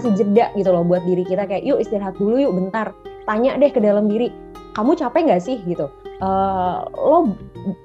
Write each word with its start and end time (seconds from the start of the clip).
ngasih 0.00 0.16
jeda 0.16 0.48
gitu 0.56 0.72
loh 0.72 0.80
buat 0.80 1.04
diri 1.04 1.28
kita 1.28 1.44
kayak 1.44 1.60
yuk 1.60 1.84
istirahat 1.84 2.16
dulu 2.16 2.40
yuk 2.40 2.56
bentar. 2.56 2.96
Tanya 3.28 3.60
deh 3.60 3.68
ke 3.68 3.84
dalam 3.84 4.08
diri 4.08 4.32
kamu 4.72 4.96
capek 4.96 5.28
nggak 5.28 5.44
sih? 5.44 5.60
Gitu. 5.68 5.92
Uh, 6.24 6.88
lo 6.96 7.36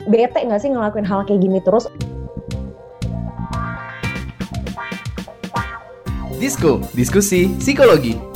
bete 0.08 0.40
nggak 0.40 0.63
sih 0.63 0.72
ngelakuin 0.72 1.04
hal 1.04 1.28
kayak 1.28 1.44
gini 1.44 1.60
terus? 1.60 1.92
Disko, 6.40 6.79
diskusi 6.96 7.51
psikologi. 7.60 8.35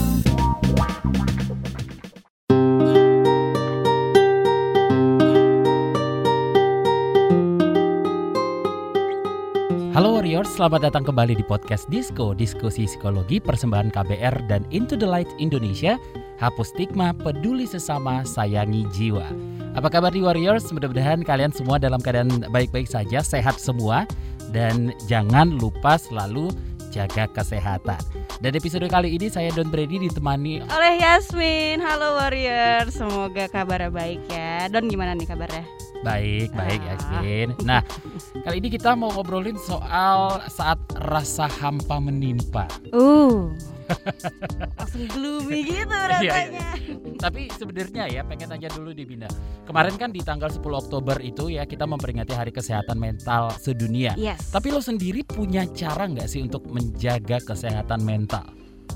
Warriors, 10.40 10.56
selamat 10.56 10.82
datang 10.88 11.04
kembali 11.04 11.36
di 11.36 11.44
podcast 11.44 11.84
Disko, 11.92 12.32
diskusi 12.32 12.88
psikologi 12.88 13.44
persembahan 13.44 13.92
KBR 13.92 14.48
dan 14.48 14.64
Into 14.72 14.96
the 14.96 15.04
Light 15.04 15.28
Indonesia. 15.36 16.00
Hapus 16.40 16.72
stigma, 16.72 17.12
peduli 17.12 17.68
sesama, 17.68 18.24
sayangi 18.24 18.88
jiwa. 18.96 19.28
Apa 19.76 19.92
kabar 19.92 20.16
di 20.16 20.24
Warriors? 20.24 20.72
Mudah-mudahan 20.72 21.28
kalian 21.28 21.52
semua 21.52 21.76
dalam 21.76 22.00
keadaan 22.00 22.48
baik-baik 22.56 22.88
saja, 22.88 23.20
sehat 23.20 23.60
semua. 23.60 24.08
Dan 24.56 24.96
jangan 25.12 25.60
lupa 25.60 26.00
selalu 26.00 26.56
jaga 26.96 27.28
kesehatan. 27.36 28.00
Dan 28.40 28.56
episode 28.56 28.88
kali 28.88 29.20
ini 29.20 29.28
saya 29.28 29.52
Don 29.52 29.68
Brady 29.68 30.08
ditemani 30.08 30.64
oleh 30.72 31.04
Yasmin. 31.04 31.84
Halo 31.84 32.16
Warrior, 32.16 32.88
semoga 32.96 33.52
kabarnya 33.52 33.92
baik 33.92 34.24
ya. 34.32 34.72
Don 34.72 34.88
gimana 34.88 35.20
nih 35.20 35.28
kabarnya? 35.28 35.89
Baik, 36.00 36.56
baik 36.56 36.80
Ah. 36.80 36.88
Yasmin. 36.96 37.48
Nah, 37.62 37.82
kali 38.42 38.58
ini 38.58 38.72
kita 38.72 38.96
mau 38.96 39.12
ngobrolin 39.12 39.60
soal 39.60 40.40
saat 40.48 40.80
rasa 40.96 41.46
hampa 41.46 42.00
menimpa. 42.00 42.72
Uh, 42.90 43.52
langsung 44.80 45.06
gloomy 45.10 45.66
gitu 45.66 45.90
Iya, 45.90 45.92
iya. 45.92 46.08
rasanya. 46.08 46.68
Tapi 47.20 47.52
sebenarnya 47.52 48.04
ya 48.08 48.22
pengen 48.24 48.48
tanya 48.48 48.70
dulu 48.72 48.94
di 48.94 49.04
Bina. 49.04 49.28
Kemarin 49.66 49.96
kan 49.98 50.10
di 50.10 50.22
tanggal 50.22 50.48
10 50.48 50.62
Oktober 50.62 51.20
itu 51.20 51.52
ya 51.52 51.68
kita 51.68 51.84
memperingati 51.84 52.32
Hari 52.32 52.54
Kesehatan 52.54 52.96
Mental 52.96 53.52
Sedunia. 53.58 54.16
Yes. 54.16 54.50
Tapi 54.50 54.72
lo 54.72 54.80
sendiri 54.80 55.22
punya 55.22 55.68
cara 55.68 56.08
nggak 56.08 56.30
sih 56.30 56.40
untuk 56.40 56.64
menjaga 56.70 57.44
kesehatan 57.44 58.02
mental? 58.02 58.46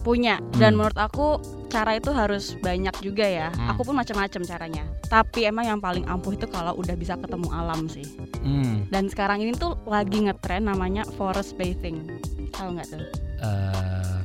Punya 0.04 0.38
dan 0.54 0.76
Hmm. 0.76 0.84
menurut 0.84 1.00
aku 1.00 1.40
cara 1.68 1.96
itu 1.96 2.12
harus 2.12 2.54
banyak 2.56 2.94
juga 3.00 3.24
ya. 3.24 3.48
Hmm. 3.50 3.72
Aku 3.72 3.82
pun 3.82 3.96
macam-macam 3.96 4.42
caranya. 4.44 4.84
Tapi 5.08 5.48
emang 5.48 5.66
yang 5.66 5.80
paling 5.80 6.06
ampuh 6.06 6.32
itu 6.32 6.46
kalau 6.46 6.76
udah 6.76 6.94
bisa 6.94 7.16
ketemu 7.16 7.48
alam 7.50 7.88
sih. 7.88 8.06
Hmm, 8.40 8.86
Dan 8.88 9.08
sekarang 9.08 9.40
ini 9.40 9.54
tuh 9.54 9.80
lagi 9.84 10.22
ngetren 10.22 10.68
namanya 10.68 11.08
forest 11.16 11.56
bathing. 11.56 12.04
Tahu 12.52 12.78
nggak 12.78 12.88
tuh? 12.90 13.04
eh, 13.40 14.16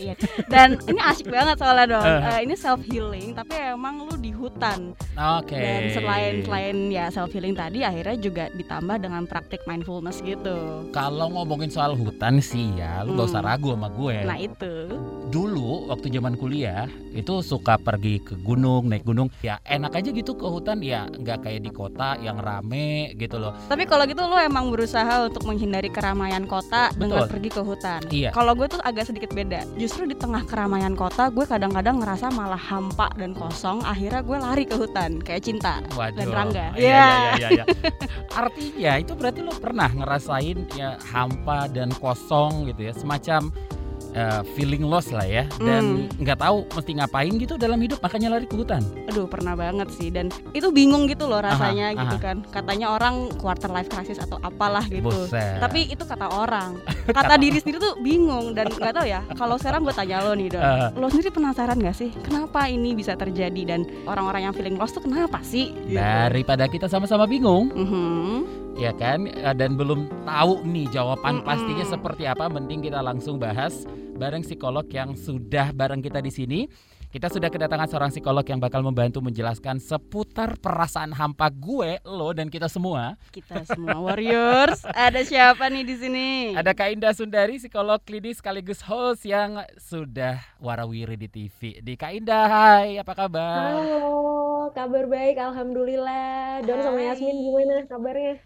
Iya. 0.00 0.14
Dan 0.48 0.80
ini 0.88 1.00
asik 1.04 1.28
banget 1.28 1.56
soalnya 1.60 1.86
dong. 1.98 2.04
Eh. 2.04 2.20
Eh, 2.24 2.38
ini 2.48 2.54
self 2.56 2.80
healing 2.88 3.36
tapi 3.36 3.54
emang 3.60 4.08
lu 4.08 4.16
di 4.16 4.32
hutan. 4.32 4.96
Oke. 5.14 5.60
Dan 5.60 5.82
selain 5.92 6.34
selain 6.42 6.76
ya 6.88 7.12
self 7.12 7.30
healing 7.30 7.52
tadi 7.52 7.84
akhirnya 7.84 8.16
juga 8.16 8.44
ditambah 8.56 8.96
dengan 8.96 9.28
praktik 9.28 9.60
mindfulness 9.68 10.24
gitu. 10.24 10.88
Kalau 10.90 11.28
ngomongin 11.30 11.68
soal 11.68 11.92
hutan 11.92 12.40
sih 12.40 12.72
ya, 12.74 13.04
lu 13.04 13.14
gak 13.20 13.28
usah 13.28 13.42
Hmm. 13.44 13.50
ragu 13.52 13.68
sama 13.76 13.88
gue. 13.92 14.16
Nah 14.24 14.38
itu 14.40 14.72
Dulu 15.30 15.86
waktu 15.86 16.10
zaman 16.10 16.34
kuliah 16.34 16.90
itu 17.14 17.38
suka 17.38 17.78
pergi 17.78 18.18
ke 18.18 18.34
gunung, 18.42 18.90
naik 18.90 19.06
gunung. 19.06 19.30
Ya 19.46 19.62
enak 19.62 19.94
aja 19.94 20.10
gitu 20.10 20.34
ke 20.34 20.42
hutan 20.42 20.82
ya, 20.82 21.06
nggak 21.06 21.46
kayak 21.46 21.62
di 21.62 21.70
kota 21.70 22.18
yang 22.18 22.42
rame 22.42 23.14
gitu 23.14 23.38
loh. 23.38 23.54
Tapi 23.70 23.86
kalau 23.86 24.10
gitu 24.10 24.26
lo 24.26 24.34
emang 24.42 24.74
berusaha 24.74 25.30
untuk 25.30 25.46
menghindari 25.46 25.86
keramaian 25.86 26.50
kota 26.50 26.90
dengan 26.98 27.26
Betul. 27.26 27.30
pergi 27.30 27.48
ke 27.54 27.62
hutan. 27.62 28.00
Iya. 28.10 28.30
Kalau 28.34 28.58
gue 28.58 28.66
tuh 28.66 28.82
agak 28.82 29.06
sedikit 29.06 29.30
beda. 29.30 29.62
Justru 29.90 30.06
di 30.06 30.14
tengah 30.14 30.46
keramaian 30.46 30.94
kota 30.94 31.34
gue 31.34 31.42
kadang-kadang 31.42 31.98
ngerasa 31.98 32.30
malah 32.30 32.54
hampa 32.54 33.10
dan 33.18 33.34
kosong. 33.34 33.82
Akhirnya 33.82 34.22
gue 34.22 34.38
lari 34.38 34.62
ke 34.62 34.78
hutan 34.78 35.18
kayak 35.18 35.42
cinta. 35.42 35.82
Waduh. 35.98 36.14
Dan 36.14 36.30
Rangga. 36.30 36.66
Iya, 36.78 36.78
Iya. 36.78 37.02
iya, 37.10 37.30
iya, 37.34 37.48
iya. 37.50 37.64
Artinya 38.30 38.92
itu 39.02 39.18
berarti 39.18 39.42
lo 39.42 39.50
pernah 39.50 39.90
ngerasain 39.90 40.62
ya 40.78 40.94
hampa 41.10 41.66
dan 41.66 41.90
kosong 41.98 42.70
gitu 42.70 42.86
ya, 42.86 42.94
semacam 42.94 43.50
eh, 44.12 44.40
feeling 44.52 44.82
loss 44.82 45.10
lah 45.10 45.22
ya, 45.22 45.44
dan 45.58 46.06
Hmm. 46.06 46.18
nggak 46.18 46.38
tahu 46.38 46.66
mesti 46.68 46.92
ngapain 46.96 47.32
gitu 47.32 47.54
dalam 47.54 47.78
hidup, 47.78 47.98
makanya 47.98 48.28
lari 48.30 48.44
ke 48.44 48.54
hutan. 48.54 48.82
Aduh 49.06 49.26
pernah 49.26 49.54
banget 49.54 49.88
sih 49.90 50.08
dan 50.08 50.28
itu 50.50 50.70
bingung 50.70 51.06
gitu 51.06 51.26
loh 51.26 51.38
rasanya 51.38 51.92
Aha, 51.92 52.00
gitu 52.00 52.16
aha. 52.16 52.24
kan. 52.24 52.36
Katanya 52.46 52.86
orang 52.90 53.14
quarter 53.36 53.68
life 53.68 53.86
crisis 53.86 54.18
atau 54.18 54.38
apalah 54.40 54.82
gitu. 54.84 55.10
Tapi 55.30 55.88
itu 55.88 56.02
kata 56.02 56.26
orang. 56.28 56.78
Kata 57.10 57.34
diri 57.34 57.58
sendiri 57.58 57.78
tuh 57.78 57.98
bingung 57.98 58.54
dan 58.54 58.70
nggak 58.70 58.94
tahu 58.94 59.04
ya. 59.04 59.20
Kalau 59.34 59.54
sekarang 59.54 59.82
gue 59.82 59.90
tanya 59.90 60.22
lo 60.22 60.32
nih 60.32 60.48
Don. 60.48 60.62
Eh. 60.62 60.88
Lo 60.94 61.06
sendiri 61.06 61.30
penasaran 61.30 61.76
gak 61.76 61.96
sih 61.96 62.10
kenapa 62.20 62.66
ini 62.66 62.94
bisa 62.94 63.14
terjadi 63.14 63.62
dan 63.66 63.80
orang-orang 64.04 64.46
yang 64.46 64.54
feeling 64.54 64.74
lost 64.74 64.94
tuh 64.94 65.02
kenapa 65.02 65.42
sih? 65.42 65.72
Gitu. 65.82 65.98
daripada 65.98 66.64
kita 66.64 66.86
sama-sama 66.86 67.26
bingung, 67.26 67.66
Mhm. 67.70 68.36
ya 68.74 68.92
kan, 68.92 69.26
eh, 69.26 69.52
dan 69.52 69.74
belum 69.74 70.06
tahu 70.22 70.62
nih 70.62 70.86
jawaban 70.88 71.40
Mm-mm. 71.40 71.46
pastinya 71.46 71.84
seperti 71.84 72.24
apa, 72.24 72.46
mending 72.46 72.80
kita 72.80 72.98
langsung 72.98 73.36
bahas 73.36 73.84
bareng 74.20 74.44
psikolog 74.44 74.84
yang 74.92 75.16
sudah 75.16 75.72
bareng 75.72 76.04
kita 76.04 76.20
di 76.20 76.28
sini. 76.28 76.60
Kita 77.10 77.26
sudah 77.26 77.50
kedatangan 77.50 77.90
seorang 77.90 78.14
psikolog 78.14 78.46
yang 78.46 78.62
bakal 78.62 78.86
membantu 78.86 79.18
menjelaskan 79.18 79.82
seputar 79.82 80.54
perasaan 80.62 81.10
hampa 81.10 81.50
gue, 81.50 81.98
lo 82.06 82.30
dan 82.30 82.46
kita 82.46 82.70
semua. 82.70 83.18
Kita 83.34 83.66
semua 83.66 83.98
warriors. 83.98 84.86
Ada 84.94 85.26
siapa 85.26 85.66
nih 85.66 85.82
di 85.82 85.96
sini? 85.98 86.28
Ada 86.54 86.70
Kak 86.70 86.94
Indah 86.94 87.10
Sundari, 87.10 87.58
psikolog 87.58 87.98
klinis 88.06 88.38
sekaligus 88.38 88.78
host 88.86 89.26
yang 89.26 89.58
sudah 89.74 90.38
warawiri 90.62 91.18
di 91.18 91.26
TV. 91.26 91.82
Di 91.82 91.98
Kak 91.98 92.14
Indah, 92.14 92.46
hai, 92.46 93.02
apa 93.02 93.10
kabar? 93.16 93.74
halo 93.74 94.70
kabar 94.70 95.10
baik 95.10 95.34
alhamdulillah 95.34 96.62
Don 96.62 96.78
sama. 96.78 97.02
Yasmin 97.02 97.42
gimana 97.42 97.90
kabarnya 97.90 98.38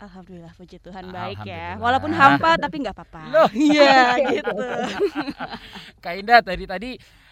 Alhamdulillah 0.00 0.52
puji 0.56 0.80
Tuhan 0.80 1.12
baik 1.12 1.44
ya. 1.44 1.76
Walaupun 1.76 2.08
hampa 2.16 2.56
tapi 2.56 2.80
nggak 2.80 2.96
apa-apa. 2.96 3.22
Loh, 3.28 3.50
iya 3.52 4.16
gitu. 4.32 4.56
Kak 6.04 6.14
Indah 6.16 6.40
tadi 6.40 6.64
tadi 6.64 6.90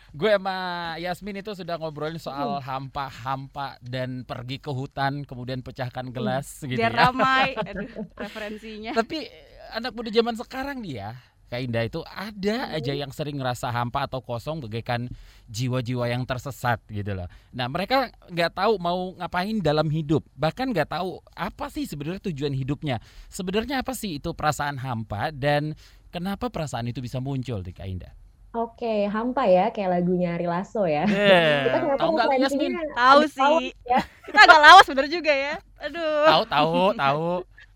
gue 0.08 0.30
sama 0.32 0.56
Yasmin 0.96 1.40
itu 1.44 1.52
sudah 1.52 1.76
ngobrolin 1.76 2.16
soal 2.20 2.60
hampa-hampa 2.64 3.76
dan 3.84 4.24
pergi 4.24 4.56
ke 4.56 4.72
hutan 4.72 5.24
kemudian 5.28 5.60
pecahkan 5.60 6.08
gelas 6.08 6.64
gitu 6.64 6.80
Biar 6.80 6.92
ya. 6.92 7.08
ramai 7.08 7.52
Aduh, 7.72 7.88
referensinya. 8.16 8.92
Tapi 8.96 9.28
anak 9.72 9.92
muda 9.92 10.08
zaman 10.08 10.32
sekarang 10.36 10.80
ya, 10.84 11.12
Kak 11.48 11.60
Indah 11.60 11.82
itu 11.82 12.04
ada 12.04 12.70
aja 12.70 12.92
yang 12.92 13.08
sering 13.08 13.40
ngerasa 13.40 13.72
hampa 13.72 14.04
atau 14.04 14.20
kosong 14.20 14.60
bagaikan 14.60 15.08
jiwa-jiwa 15.48 16.04
yang 16.06 16.22
tersesat 16.22 16.78
gitu 16.86 17.16
loh. 17.16 17.26
Nah 17.50 17.66
mereka 17.66 18.12
nggak 18.28 18.52
tahu 18.54 18.76
mau 18.76 19.16
ngapain 19.16 19.56
dalam 19.58 19.88
hidup, 19.88 20.22
bahkan 20.36 20.68
nggak 20.68 20.92
tahu 20.92 21.18
apa 21.32 21.72
sih 21.72 21.88
sebenarnya 21.88 22.20
tujuan 22.28 22.52
hidupnya. 22.52 23.00
Sebenarnya 23.26 23.80
apa 23.80 23.96
sih 23.96 24.20
itu 24.20 24.36
perasaan 24.36 24.76
hampa 24.76 25.32
dan 25.32 25.72
kenapa 26.08 26.52
perasaan 26.52 26.86
itu 26.86 27.00
bisa 27.00 27.16
muncul 27.18 27.64
di 27.64 27.72
Kak 27.72 27.88
Indah? 27.88 28.12
Oke 28.48 29.04
hampa 29.08 29.44
ya 29.44 29.68
kayak 29.68 30.00
lagunya 30.00 30.32
Ari 30.32 30.48
Lasso 30.48 30.88
ya 30.88 31.04
Eh, 31.04 31.68
kita 31.68 31.78
kenapa 31.84 32.00
tahu 32.00 32.10
nggak 32.16 32.28
Yasmin? 32.40 32.72
tahu 32.96 33.20
sih. 33.28 33.76
ya 33.84 34.00
Kita 34.24 34.38
agak 34.40 34.60
lawas 34.64 34.86
bener 34.88 35.06
juga 35.08 35.32
ya. 35.32 35.54
Aduh. 35.84 36.24
Tahu 36.24 36.42
tahu 36.48 36.76
tahu. 36.96 37.26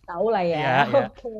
Tahu 0.04 0.34
lah 0.34 0.44
ya. 0.44 0.58
Iya, 0.58 0.74
iya. 0.90 1.04
Oke. 1.08 1.38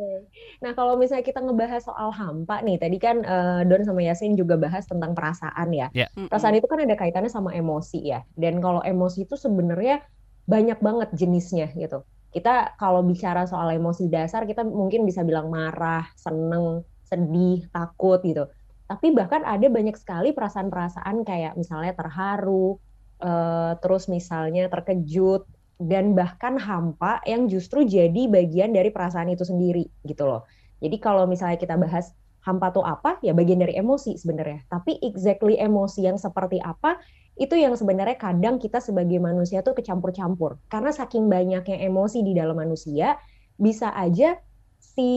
Nah, 0.62 0.72
kalau 0.72 0.94
misalnya 0.96 1.24
kita 1.26 1.40
ngebahas 1.42 1.82
soal 1.82 2.10
hampa 2.14 2.62
nih, 2.62 2.78
tadi 2.78 2.96
kan 2.96 3.22
eh, 3.22 3.60
Don 3.66 3.82
sama 3.82 4.00
Yasin 4.02 4.38
juga 4.38 4.56
bahas 4.56 4.86
tentang 4.86 5.12
perasaan 5.12 5.68
ya. 5.74 5.88
Mm-mm. 5.92 6.30
Perasaan 6.30 6.56
itu 6.56 6.66
kan 6.70 6.80
ada 6.82 6.94
kaitannya 6.94 7.30
sama 7.32 7.50
emosi 7.52 8.00
ya. 8.06 8.22
Dan 8.34 8.62
kalau 8.62 8.80
emosi 8.82 9.26
itu 9.26 9.34
sebenarnya 9.34 10.02
banyak 10.46 10.78
banget 10.82 11.08
jenisnya 11.14 11.70
gitu. 11.74 12.02
Kita 12.32 12.74
kalau 12.80 13.04
bicara 13.04 13.44
soal 13.44 13.76
emosi 13.76 14.08
dasar, 14.08 14.48
kita 14.48 14.64
mungkin 14.64 15.04
bisa 15.04 15.20
bilang 15.20 15.52
marah, 15.52 16.08
seneng, 16.16 16.80
sedih, 17.04 17.68
takut 17.68 18.24
gitu. 18.24 18.48
Tapi 18.88 19.12
bahkan 19.12 19.44
ada 19.44 19.68
banyak 19.68 19.96
sekali 19.96 20.32
perasaan-perasaan 20.32 21.28
kayak 21.28 21.60
misalnya 21.60 21.92
terharu, 21.92 22.80
eh, 23.20 23.72
terus 23.84 24.08
misalnya 24.08 24.72
terkejut, 24.72 25.44
dan 25.80 26.12
bahkan 26.12 26.60
hampa 26.60 27.22
yang 27.24 27.48
justru 27.48 27.84
jadi 27.86 28.28
bagian 28.28 28.72
dari 28.72 28.92
perasaan 28.92 29.32
itu 29.32 29.46
sendiri 29.46 29.88
gitu 30.04 30.28
loh. 30.28 30.44
Jadi 30.82 30.96
kalau 30.98 31.24
misalnya 31.30 31.56
kita 31.56 31.78
bahas 31.78 32.10
hampa 32.42 32.74
tuh 32.74 32.82
apa, 32.82 33.22
ya 33.22 33.30
bagian 33.32 33.62
dari 33.62 33.78
emosi 33.78 34.18
sebenarnya. 34.18 34.66
Tapi 34.66 34.98
exactly 34.98 35.54
emosi 35.58 36.10
yang 36.10 36.18
seperti 36.18 36.58
apa, 36.58 36.98
itu 37.38 37.54
yang 37.54 37.78
sebenarnya 37.78 38.18
kadang 38.18 38.58
kita 38.58 38.82
sebagai 38.82 39.22
manusia 39.22 39.62
tuh 39.62 39.78
kecampur-campur. 39.78 40.58
Karena 40.66 40.90
saking 40.90 41.30
banyaknya 41.30 41.78
emosi 41.86 42.26
di 42.26 42.34
dalam 42.34 42.58
manusia, 42.58 43.14
bisa 43.54 43.94
aja 43.94 44.36
si 44.82 45.10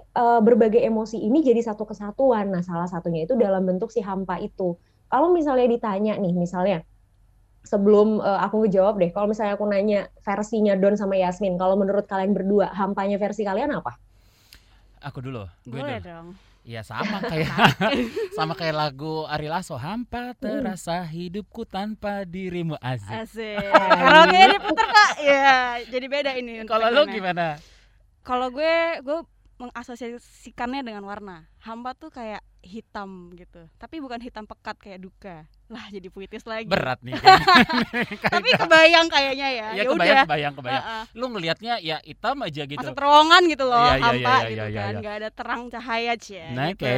eh, 0.00 0.40
berbagai 0.40 0.80
emosi 0.80 1.20
ini 1.20 1.44
jadi 1.44 1.60
satu 1.60 1.84
kesatuan. 1.84 2.48
Nah, 2.48 2.64
salah 2.64 2.88
satunya 2.88 3.28
itu 3.28 3.36
dalam 3.36 3.62
bentuk 3.68 3.92
si 3.92 4.00
hampa 4.00 4.40
itu. 4.40 4.80
Kalau 5.12 5.30
misalnya 5.36 5.68
ditanya 5.68 6.16
nih, 6.16 6.32
misalnya 6.32 6.80
sebelum 7.64 8.18
eh, 8.20 8.40
aku 8.44 8.66
ngejawab 8.66 8.98
deh, 8.98 9.10
kalau 9.12 9.30
misalnya 9.30 9.54
aku 9.56 9.66
nanya 9.68 10.08
versinya 10.24 10.74
Don 10.76 10.96
sama 10.96 11.16
Yasmin, 11.16 11.56
kalau 11.60 11.76
menurut 11.76 12.04
kalian 12.08 12.32
berdua, 12.32 12.72
hampanya 12.72 13.16
versi 13.20 13.44
kalian 13.46 13.76
apa? 13.76 13.96
Aku 15.00 15.24
dulu. 15.24 15.48
Gue 15.64 15.80
Boleh 15.80 16.00
dulu. 16.00 16.08
dong. 16.08 16.28
Iya 16.60 16.84
sama 16.84 17.24
kayak 17.30 17.48
sama 18.36 18.52
kayak 18.52 18.76
lagu 18.76 19.24
Ari 19.24 19.48
Lasso 19.48 19.80
hampa 19.80 20.36
terasa 20.36 21.00
hidupku 21.08 21.64
tanpa 21.64 22.28
dirimu 22.28 22.76
asik. 22.84 23.16
Asik. 23.24 23.56
Karaoke 23.72 24.40
diputer 24.60 24.86
kak. 24.92 25.12
Ya, 25.24 25.80
jadi 25.88 26.06
beda 26.06 26.30
ini. 26.36 26.68
Kalau 26.68 26.92
lu 26.92 27.08
gimana? 27.08 27.56
Kalau 28.20 28.52
gue 28.52 29.00
gue 29.00 29.18
mengasosiasikannya 29.60 30.84
dengan 30.84 31.04
warna. 31.08 31.48
Hampa 31.64 31.96
tuh 31.96 32.12
kayak 32.12 32.44
hitam 32.60 33.32
gitu. 33.34 33.66
Tapi 33.76 33.98
bukan 33.98 34.20
hitam 34.20 34.44
pekat 34.44 34.76
kayak 34.76 35.00
duka. 35.00 35.36
Lah 35.70 35.86
jadi 35.88 36.10
puitis 36.10 36.42
lagi. 36.44 36.66
Berat 36.66 36.98
nih. 37.00 37.14
Tapi 38.34 38.48
kebayang 38.52 39.06
kayaknya 39.06 39.48
ya. 39.48 39.66
ya 39.70 39.78
Ya 39.78 39.82
kebayang 39.86 39.96
udah. 40.18 40.24
kebayang 40.26 40.54
kebayang. 40.58 40.82
Heeh. 40.82 41.02
Lu 41.14 41.26
ngelihatnya 41.30 41.74
ya 41.78 41.96
hitam 42.02 42.36
aja 42.42 42.62
gitu. 42.66 42.82
Masuk 42.82 42.98
terowongan 42.98 43.42
gitu 43.46 43.64
loh, 43.64 43.78
Iya, 43.78 43.94
iya, 43.94 44.02
hampa 44.02 44.18
iya, 44.18 44.38
gitu 44.50 44.50
iya, 44.50 44.66
iya, 44.66 44.80
kan, 44.82 44.90
iya. 44.90 44.98
nggak 45.00 45.14
ada 45.14 45.28
terang 45.30 45.62
cahaya 45.70 46.12
cie. 46.18 46.42
Nah, 46.52 46.66
gitu. 46.74 46.84
oke. 46.84 46.94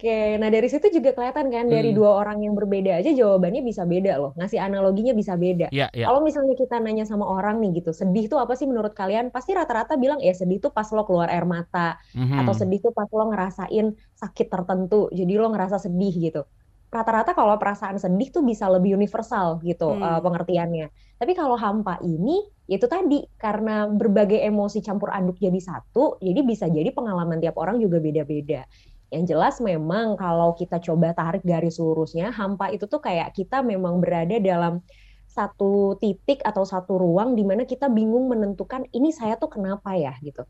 Oke, 0.00 0.20
nah 0.38 0.48
dari 0.48 0.68
situ 0.70 0.86
juga 0.88 1.10
kelihatan 1.12 1.46
kan 1.50 1.64
dari 1.66 1.90
Hmm. 1.92 1.98
dua 1.98 2.10
orang 2.16 2.38
yang 2.40 2.54
berbeda 2.54 3.02
aja 3.02 3.10
jawabannya 3.10 3.60
bisa 3.60 3.82
beda 3.84 4.16
loh. 4.16 4.32
Ngasih 4.38 4.62
analoginya 4.62 5.12
bisa 5.12 5.34
beda. 5.34 5.68
Iya, 5.74 5.90
iya. 5.92 6.06
Kalau 6.06 6.22
misalnya 6.22 6.54
kita 6.54 6.78
nanya 6.78 7.04
sama 7.04 7.26
orang 7.26 7.58
nih 7.58 7.82
gitu, 7.82 7.90
sedih 7.90 8.30
tuh 8.30 8.38
apa 8.38 8.54
sih 8.54 8.64
menurut 8.64 8.94
kalian? 8.94 9.28
Pasti 9.28 9.50
rata-rata 9.52 9.98
bilang 9.98 10.22
ya 10.22 10.32
sedih 10.32 10.62
tuh 10.62 10.70
pas 10.70 10.86
lo 10.94 11.02
keluar 11.02 11.26
air 11.28 11.44
mata 11.44 11.98
Mhm. 12.14 12.38
atau 12.38 12.54
sedih 12.54 12.78
tuh 12.80 12.94
pas 12.94 13.10
lo 13.10 13.28
ngerasain 13.28 13.92
sakit 14.14 14.46
tertentu. 14.46 14.68
Jadi 15.10 15.32
lo 15.38 15.48
ngerasa 15.50 15.76
sedih 15.82 16.14
gitu. 16.14 16.42
Rata-rata 16.90 17.38
kalau 17.38 17.54
perasaan 17.54 18.02
sedih 18.02 18.34
tuh 18.34 18.42
bisa 18.42 18.66
lebih 18.66 18.98
universal 18.98 19.62
gitu 19.62 19.94
Hmm. 19.94 20.02
eh, 20.02 20.20
pengertiannya. 20.22 20.86
Tapi 21.20 21.32
kalau 21.38 21.54
hampa 21.54 21.98
ini 22.02 22.42
itu 22.66 22.86
tadi 22.86 23.22
karena 23.38 23.86
berbagai 23.90 24.38
emosi 24.42 24.78
campur 24.82 25.10
aduk 25.10 25.38
jadi 25.38 25.58
satu, 25.58 26.18
jadi 26.22 26.40
bisa 26.46 26.66
jadi 26.70 26.90
pengalaman 26.94 27.38
tiap 27.42 27.58
orang 27.58 27.78
juga 27.82 27.98
beda-beda. 28.02 28.66
Yang 29.10 29.24
jelas 29.34 29.54
memang 29.58 30.14
kalau 30.14 30.54
kita 30.54 30.78
coba 30.78 31.10
tarik 31.14 31.42
garis 31.42 31.78
lurusnya, 31.82 32.30
hampa 32.30 32.70
itu 32.70 32.86
tuh 32.86 33.02
kayak 33.02 33.34
kita 33.34 33.58
memang 33.62 33.98
berada 33.98 34.38
dalam 34.38 34.82
satu 35.26 35.94
titik 36.02 36.42
atau 36.42 36.66
satu 36.66 36.98
ruang 36.98 37.38
di 37.38 37.46
mana 37.46 37.62
kita 37.66 37.86
bingung 37.86 38.26
menentukan 38.30 38.82
ini 38.90 39.14
saya 39.14 39.38
tuh 39.38 39.50
kenapa 39.50 39.94
ya 39.94 40.14
gitu. 40.22 40.42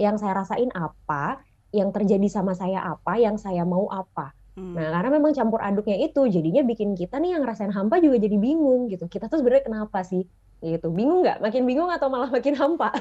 Yang 0.00 0.24
saya 0.24 0.32
rasain 0.40 0.70
apa, 0.72 1.40
yang 1.72 1.90
terjadi 1.90 2.28
sama 2.28 2.52
saya 2.52 2.84
apa, 2.84 3.16
yang 3.16 3.40
saya 3.40 3.64
mau 3.64 3.88
apa. 3.88 4.36
Hmm. 4.52 4.76
Nah, 4.76 4.92
karena 4.92 5.10
memang 5.16 5.32
campur 5.32 5.64
aduknya 5.64 5.96
itu 5.96 6.28
jadinya 6.28 6.60
bikin 6.60 6.92
kita 6.92 7.16
nih 7.16 7.36
yang 7.36 7.40
ngerasain 7.40 7.72
hampa 7.72 7.96
juga 8.04 8.20
jadi 8.20 8.36
bingung 8.36 8.92
gitu. 8.92 9.08
Kita 9.08 9.32
tuh 9.32 9.40
sebenarnya 9.40 9.64
kenapa 9.64 10.04
sih? 10.04 10.28
Gitu. 10.60 10.86
Bingung 10.92 11.24
nggak? 11.24 11.40
Makin 11.40 11.62
bingung 11.64 11.88
atau 11.88 12.12
malah 12.12 12.28
makin 12.28 12.54
hampa? 12.54 12.92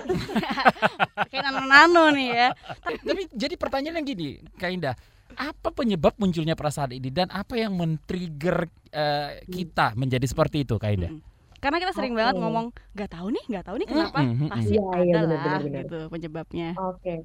kayak 1.30 1.44
nano-nano 1.44 2.16
nih 2.16 2.30
ya. 2.32 2.48
Tapi 3.04 3.22
jadi 3.36 3.56
pertanyaannya 3.60 4.04
gini, 4.08 4.40
Kak 4.56 4.72
Indah, 4.72 4.96
apa 5.36 5.70
penyebab 5.76 6.16
munculnya 6.16 6.56
perasaan 6.56 6.96
ini 6.96 7.12
dan 7.12 7.28
apa 7.30 7.60
yang 7.60 7.76
men-trigger 7.76 8.72
eh, 8.96 9.44
kita 9.52 9.94
menjadi 10.00 10.24
seperti 10.24 10.64
itu, 10.64 10.80
Kak 10.80 10.92
Indah? 10.96 11.12
Mm. 11.12 11.22
Karena 11.62 11.78
kita 11.78 11.94
sering 11.94 12.18
Oke. 12.18 12.20
banget 12.26 12.36
ngomong 12.42 12.66
nggak 12.98 13.10
tahu 13.14 13.28
nih, 13.30 13.44
nggak 13.46 13.66
tahu 13.70 13.76
nih 13.78 13.88
kenapa. 13.92 14.18
Mm, 14.18 14.26
mm, 14.26 14.40
mm, 14.42 14.50
Pasti 14.50 14.74
Iya, 14.74 14.82
iya, 14.82 15.14
ada 15.14 15.20
benar, 15.22 15.60
lah 15.62 15.62
gitu 15.84 16.00
penyebabnya. 16.10 16.70
Oke. 16.80 17.16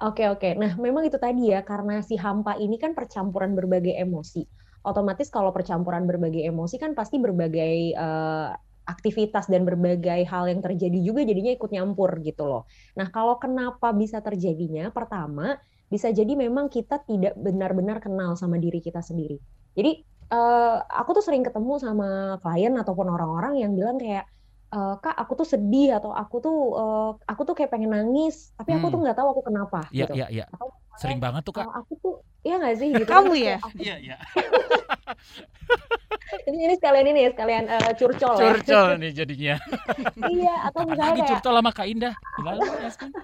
Oke, 0.00 0.24
oke. 0.32 0.56
Nah, 0.56 0.80
memang 0.80 1.04
itu 1.04 1.20
tadi 1.20 1.52
ya, 1.52 1.60
karena 1.60 2.00
si 2.00 2.16
hampa 2.16 2.56
ini 2.56 2.80
kan 2.80 2.96
percampuran 2.96 3.52
berbagai 3.52 3.92
emosi. 4.00 4.40
Otomatis 4.88 5.28
kalau 5.28 5.52
percampuran 5.52 6.08
berbagai 6.08 6.40
emosi 6.48 6.80
kan 6.80 6.96
pasti 6.96 7.20
berbagai 7.20 7.92
eh, 7.92 8.48
aktivitas 8.88 9.44
dan 9.52 9.68
berbagai 9.68 10.24
hal 10.24 10.48
yang 10.48 10.64
terjadi 10.64 10.98
juga 11.04 11.20
jadinya 11.28 11.52
ikut 11.52 11.68
nyampur 11.68 12.16
gitu 12.24 12.48
loh. 12.48 12.64
Nah, 12.96 13.12
kalau 13.12 13.36
kenapa 13.36 13.92
bisa 13.92 14.24
terjadinya? 14.24 14.88
Pertama, 14.88 15.60
bisa 15.92 16.08
jadi 16.08 16.32
memang 16.32 16.72
kita 16.72 17.04
tidak 17.04 17.36
benar-benar 17.36 18.00
kenal 18.00 18.32
sama 18.40 18.56
diri 18.56 18.80
kita 18.80 19.04
sendiri. 19.04 19.36
Jadi, 19.76 20.00
eh, 20.32 20.76
aku 20.80 21.10
tuh 21.20 21.24
sering 21.28 21.44
ketemu 21.44 21.76
sama 21.76 22.40
klien 22.40 22.72
ataupun 22.72 23.04
orang-orang 23.12 23.60
yang 23.60 23.76
bilang 23.76 24.00
kayak, 24.00 24.24
"Eh, 24.70 24.94
Kak, 25.02 25.14
aku 25.18 25.32
tuh 25.40 25.46
sedih 25.52 25.98
atau 25.98 26.10
aku 26.14 26.36
tuh 26.44 26.54
eh, 26.78 27.08
aku 27.30 27.42
tuh 27.48 27.54
kayak 27.58 27.70
pengen 27.74 27.90
nangis, 27.90 28.54
tapi 28.54 28.70
aku 28.78 28.86
Hmm. 28.86 28.92
tuh 28.94 29.00
nggak 29.02 29.16
tahu 29.18 29.28
aku 29.34 29.42
kenapa 29.50 29.78
Iya, 29.90 30.06
gitu. 30.06 30.12
iya, 30.14 30.26
iya. 30.30 30.44
Atau 30.54 30.68
Sering 31.00 31.18
banget 31.18 31.42
tuh, 31.42 31.54
Kak. 31.56 31.66
"Oh, 31.66 31.74
aku 31.82 31.92
tuh 31.98 32.14
iya 32.46 32.54
nggak 32.60 32.74
sih 32.78 32.88
gitu. 32.94 33.10
Kamu 33.10 33.34
ya? 33.34 33.58
Iya, 33.82 33.96
iya. 33.98 34.16
ini, 36.48 36.58
ini 36.70 36.74
sekalian 36.78 37.06
ini 37.10 37.20
ya, 37.26 37.30
sekalian 37.34 37.64
eh, 37.66 37.90
curcol 37.98 38.34
ya. 38.38 38.46
Curcol 38.54 38.86
nih 39.02 39.10
jadinya. 39.10 39.54
iya, 40.32 40.54
atau 40.70 40.86
misalnya 40.86 41.10
Lagi 41.10 41.20
kayak 41.24 41.30
curcol 41.34 41.54
sama 41.58 41.70
Kak 41.74 41.86
Indah. 41.90 42.14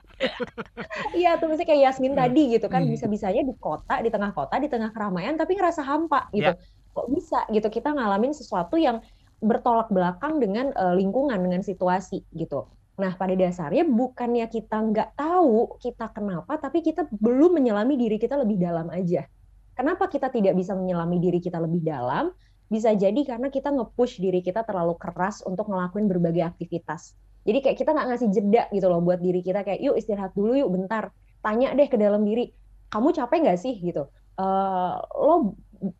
Iya 1.17 1.31
tuh 1.41 1.47
misalnya 1.51 1.69
kayak 1.71 1.83
Yasmin 1.89 2.13
Hmm. 2.13 2.21
tadi 2.21 2.43
gitu 2.57 2.67
kan 2.73 2.83
Hmm. 2.85 2.93
bisa-bisanya 2.93 3.43
di 3.45 3.55
kota, 3.57 3.95
di 4.05 4.09
tengah 4.13 4.31
kota, 4.37 4.55
di 4.61 4.69
tengah 4.73 4.91
keramaian 4.95 5.35
tapi 5.41 5.53
ngerasa 5.57 5.83
hampa 5.85 6.29
gitu. 6.33 6.53
Ya. 6.53 6.55
Kok 6.97 7.07
bisa 7.13 7.39
gitu 7.53 7.69
kita 7.69 7.89
ngalamin 7.93 8.33
sesuatu 8.33 8.77
yang 8.81 8.97
bertolak 9.41 9.93
belakang 9.93 10.41
dengan 10.41 10.73
eh, 10.73 10.95
lingkungan, 10.97 11.37
dengan 11.37 11.61
situasi 11.61 12.25
gitu. 12.33 12.69
Nah, 12.97 13.13
pada 13.13 13.37
dasarnya 13.37 13.85
bukannya 13.85 14.49
kita 14.49 14.77
nggak 14.81 15.21
tahu 15.21 15.77
kita 15.77 16.09
kenapa, 16.17 16.57
tapi 16.57 16.81
kita 16.81 17.05
belum 17.13 17.61
menyelami 17.61 18.01
diri 18.01 18.17
kita 18.17 18.41
lebih 18.41 18.57
dalam 18.57 18.89
aja. 18.89 19.29
Kenapa 19.77 20.09
kita 20.09 20.33
tidak 20.33 20.57
bisa 20.57 20.73
menyelami 20.73 21.21
diri 21.21 21.37
kita 21.37 21.61
lebih 21.61 21.85
dalam? 21.85 22.33
Bisa 22.73 22.97
jadi 22.97 23.21
karena 23.29 23.53
kita 23.53 23.69
nge-push 23.69 24.25
diri 24.25 24.41
kita 24.41 24.65
terlalu 24.65 24.97
keras 24.97 25.45
untuk 25.45 25.69
ngelakuin 25.69 26.09
berbagai 26.09 26.49
aktivitas. 26.49 27.13
Jadi 27.45 27.63
kayak 27.63 27.77
kita 27.79 27.93
nggak 27.93 28.09
ngasih 28.11 28.29
jeda 28.33 28.63
gitu 28.73 28.87
loh 28.89 29.05
buat 29.05 29.21
diri 29.23 29.45
kita 29.45 29.63
kayak 29.63 29.79
yuk 29.79 29.95
istirahat 30.01 30.33
dulu 30.33 30.57
yuk 30.57 30.73
bentar. 30.73 31.13
Tanya 31.45 31.77
deh 31.77 31.87
ke 31.87 32.01
dalam 32.01 32.25
diri, 32.25 32.51
kamu 32.91 33.13
capek 33.13 33.39
nggak 33.45 33.61
sih 33.61 33.77
gitu? 33.85 34.09
Eh, 34.37 34.95
lo 35.17 35.57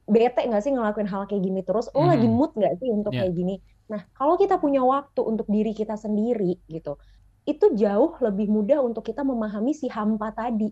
bete 0.09 0.41
nggak 0.49 0.63
sih 0.65 0.73
ngelakuin 0.75 1.09
hal 1.11 1.23
kayak 1.29 1.43
gini 1.45 1.61
terus? 1.67 1.87
Lo 1.97 2.07
lagi 2.09 2.27
Mhm. 2.27 2.37
mood 2.37 2.51
nggak 2.59 2.75
sih 2.81 2.89
untuk 2.93 3.13
Iya. 3.13 3.21
kayak 3.21 3.33
gini? 3.37 3.55
Nah, 3.93 4.03
kalau 4.17 4.35
kita 4.41 4.59
punya 4.59 4.83
waktu 4.83 5.21
untuk 5.23 5.47
diri 5.51 5.73
kita 5.77 5.95
sendiri 5.99 6.59
gitu, 6.67 6.99
itu 7.47 7.67
jauh 7.79 8.13
lebih 8.23 8.47
mudah 8.51 8.79
untuk 8.83 9.07
kita 9.07 9.23
memahami 9.23 9.73
si 9.77 9.87
hampa 9.93 10.35
tadi. 10.35 10.69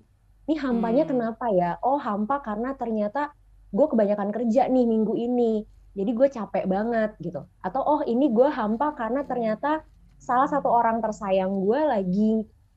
Nih 0.51 0.59
hampanya 0.61 1.05
Hmm. 1.05 1.11
kenapa 1.11 1.47
ya? 1.55 1.79
Oh 1.87 1.97
hampa 2.01 2.43
karena 2.45 2.75
ternyata 2.77 3.31
gue 3.75 3.87
kebanyakan 3.91 4.31
kerja 4.35 4.67
nih 4.71 4.85
minggu 4.87 5.15
ini, 5.19 5.63
jadi 5.97 6.11
gue 6.19 6.29
capek 6.31 6.65
banget 6.71 7.11
gitu. 7.23 7.47
Atau 7.63 7.83
oh 7.83 8.01
ini 8.07 8.31
gue 8.31 8.49
hampa 8.51 8.95
karena 8.99 9.23
ternyata 9.27 9.83
salah 10.19 10.49
satu 10.51 10.69
orang 10.71 10.99
tersayang 11.05 11.53
gue 11.65 11.81
lagi 11.85 12.31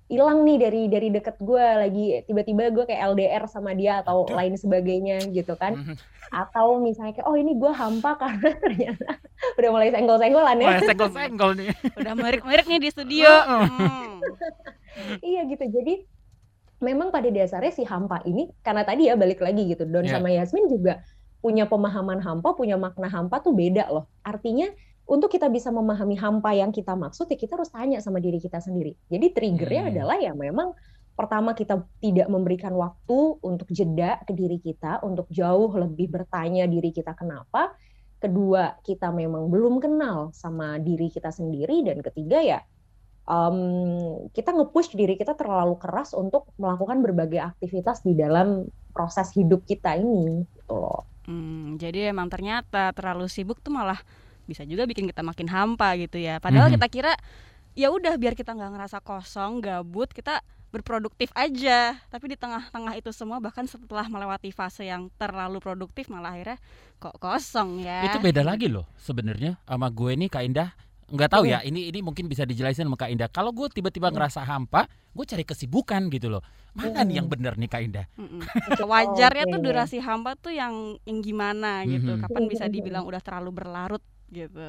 hilang 0.07 0.47
nih 0.47 0.57
dari 0.57 0.81
dari 0.87 1.07
deket 1.11 1.35
gue, 1.37 1.59
lagi 1.59 2.05
tiba-tiba 2.23 2.71
gue 2.71 2.87
kayak 2.87 3.11
LDR 3.11 3.43
sama 3.51 3.75
dia 3.75 3.99
atau 3.99 4.23
Aduh. 4.23 4.39
lain 4.39 4.55
sebagainya 4.55 5.19
gitu 5.35 5.59
kan. 5.59 5.75
Mhm. 5.75 5.95
Atau 6.31 6.79
misalnya 6.79 7.19
kayak 7.19 7.27
oh 7.27 7.35
ini 7.35 7.59
gue 7.59 7.71
hampa 7.71 8.15
karena 8.21 8.55
ternyata 8.55 9.19
udah 9.59 9.69
mulai 9.69 9.91
senggol-senggolan 9.91 10.57
ya. 10.63 10.67
Wah, 10.71 10.79
senggol-senggol 10.79 11.51
nih. 11.59 11.69
Udah 11.99 12.13
melirik-melirik 12.15 12.65
nih 12.67 12.79
di 12.79 12.89
studio. 12.89 13.27
Heeh. 13.27 13.67
Hmm. 13.67 14.19
Iya 15.21 15.41
gitu. 15.51 15.65
Jadi 15.67 15.93
memang 16.79 17.09
pada 17.11 17.27
dasarnya 17.27 17.73
si 17.73 17.83
hampa 17.83 18.21
ini 18.23 18.47
karena 18.63 18.87
tadi 18.87 19.11
ya 19.11 19.19
balik 19.19 19.43
lagi 19.43 19.67
gitu. 19.67 19.83
Don 19.83 20.07
Iya. 20.07 20.17
sama 20.17 20.31
Yasmin 20.31 20.71
juga 20.71 21.03
punya 21.37 21.67
pemahaman 21.67 22.23
hampa, 22.23 22.55
punya 22.57 22.79
makna 22.79 23.11
hampa 23.11 23.43
tuh 23.43 23.53
beda 23.53 23.91
loh. 23.91 24.07
Artinya 24.23 24.71
untuk 25.07 25.31
kita 25.31 25.47
bisa 25.47 25.71
memahami 25.71 26.19
hampa 26.19 26.51
yang 26.51 26.75
kita 26.75 26.93
maksud 26.93 27.31
ya 27.31 27.39
kita 27.39 27.55
harus 27.55 27.71
tanya 27.71 28.03
sama 28.03 28.19
diri 28.19 28.39
kita 28.43 28.59
sendiri. 28.59 28.91
Jadi 29.07 29.31
triggernya 29.31 29.83
Hmm. 29.87 29.91
adalah 29.95 30.17
ya 30.19 30.35
memang 30.35 30.75
pertama 31.15 31.55
kita 31.57 31.81
tidak 32.03 32.27
memberikan 32.29 32.75
waktu 32.75 33.39
untuk 33.41 33.71
jeda 33.71 34.21
ke 34.27 34.35
diri 34.35 34.59
kita 34.61 35.01
untuk 35.01 35.25
jauh 35.31 35.71
lebih 35.73 36.11
bertanya 36.11 36.67
diri 36.67 36.91
kita 36.91 37.15
kenapa. 37.15 37.71
Kedua, 38.17 38.73
kita 38.81 39.13
memang 39.13 39.45
belum 39.47 39.77
kenal 39.77 40.33
sama 40.33 40.81
diri 40.81 41.13
kita 41.13 41.29
sendiri 41.29 41.85
dan 41.85 42.01
ketiga 42.01 42.41
ya 42.41 42.59
em, 43.27 43.57
kita 44.31 44.55
nge-push 44.55 44.95
diri 44.95 45.19
kita 45.19 45.35
terlalu 45.37 45.75
keras 45.77 46.15
untuk 46.15 46.49
melakukan 46.57 47.03
berbagai 47.03 47.43
aktivitas 47.43 48.01
di 48.07 48.15
dalam 48.17 48.65
proses 48.95 49.29
hidup 49.37 49.63
kita 49.67 49.93
ini 49.99 50.47
gitu 50.57 50.73
loh. 50.73 51.05
Hmm, 51.27 51.75
jadi 51.75 52.09
emang 52.15 52.31
ternyata 52.31 52.95
terlalu 52.95 53.27
sibuk 53.27 53.59
tuh 53.59 53.75
malah 53.75 53.99
bisa 54.47 54.63
juga 54.63 54.87
bikin 54.87 55.05
kita 55.05 55.21
makin 55.21 55.45
hampa 55.45 55.93
gitu 55.95 56.17
ya. 56.17 56.39
Padahal 56.39 56.71
Mhm. 56.71 56.75
kita 56.79 56.87
kira 56.87 57.13
ya 57.75 57.91
udah 57.91 58.15
biar 58.15 58.33
kita 58.33 58.55
nggak 58.55 58.71
ngerasa 58.73 58.97
kosong, 58.99 59.59
gabut, 59.59 60.09
kita 60.09 60.39
berproduktif 60.67 61.31
aja. 61.33 61.95
Tapi 62.07 62.31
di 62.31 62.37
tengah-tengah 62.37 62.95
itu 62.95 63.11
semua 63.11 63.37
bahkan 63.37 63.63
setelah 63.63 64.07
melewati 64.07 64.49
fase 64.49 64.83
yang 64.83 65.11
terlalu 65.15 65.59
produktif 65.59 66.07
malah 66.07 66.33
akhirnya 66.33 66.57
kok 66.97 67.15
kosong 67.17 67.83
ya. 67.83 68.07
Itu 68.07 68.17
beda 68.17 68.41
lagi 68.41 68.67
loh 68.67 68.87
sebenarnya 68.97 69.59
sama 69.63 69.91
gue 69.91 70.15
nih 70.15 70.27
Kak 70.27 70.43
Indah. 70.43 70.71
Nggak 71.07 71.31
tahu 71.31 71.47
ya, 71.47 71.63
ini 71.63 71.87
ini 71.87 72.03
mungkin 72.03 72.27
bisa 72.27 72.43
dijelasin 72.43 72.83
sama 72.83 72.99
Kak 72.99 73.07
Indah. 73.07 73.31
Kalau 73.31 73.55
gue 73.55 73.71
tiba-tiba 73.71 74.11
Hmm. 74.11 74.19
ngerasa 74.19 74.43
hampa, 74.43 74.91
gue 75.15 75.23
cari 75.23 75.47
kesibukan 75.47 76.11
gitu 76.11 76.27
loh. 76.27 76.43
Mana 76.75 76.99
nih 76.99 77.15
Hmm. 77.15 77.19
yang 77.23 77.27
bener 77.31 77.53
nih 77.55 77.69
Kak 77.71 77.81
Indah? 77.81 78.05
Mm-mm. 78.19 78.43
Wajarnya 78.91 79.47
tuh 79.47 79.59
durasi 79.63 80.03
hampa 80.03 80.35
tuh 80.35 80.51
yang 80.51 80.99
yang 81.07 81.23
gimana 81.23 81.87
gitu. 81.87 82.11
Mhm. 82.11 82.27
Kapan 82.27 82.43
bisa 82.45 82.67
Mhm. 82.67 82.73
dibilang 82.75 83.03
udah 83.07 83.23
terlalu 83.23 83.55
berlarut 83.55 84.03
gitu. 84.31 84.67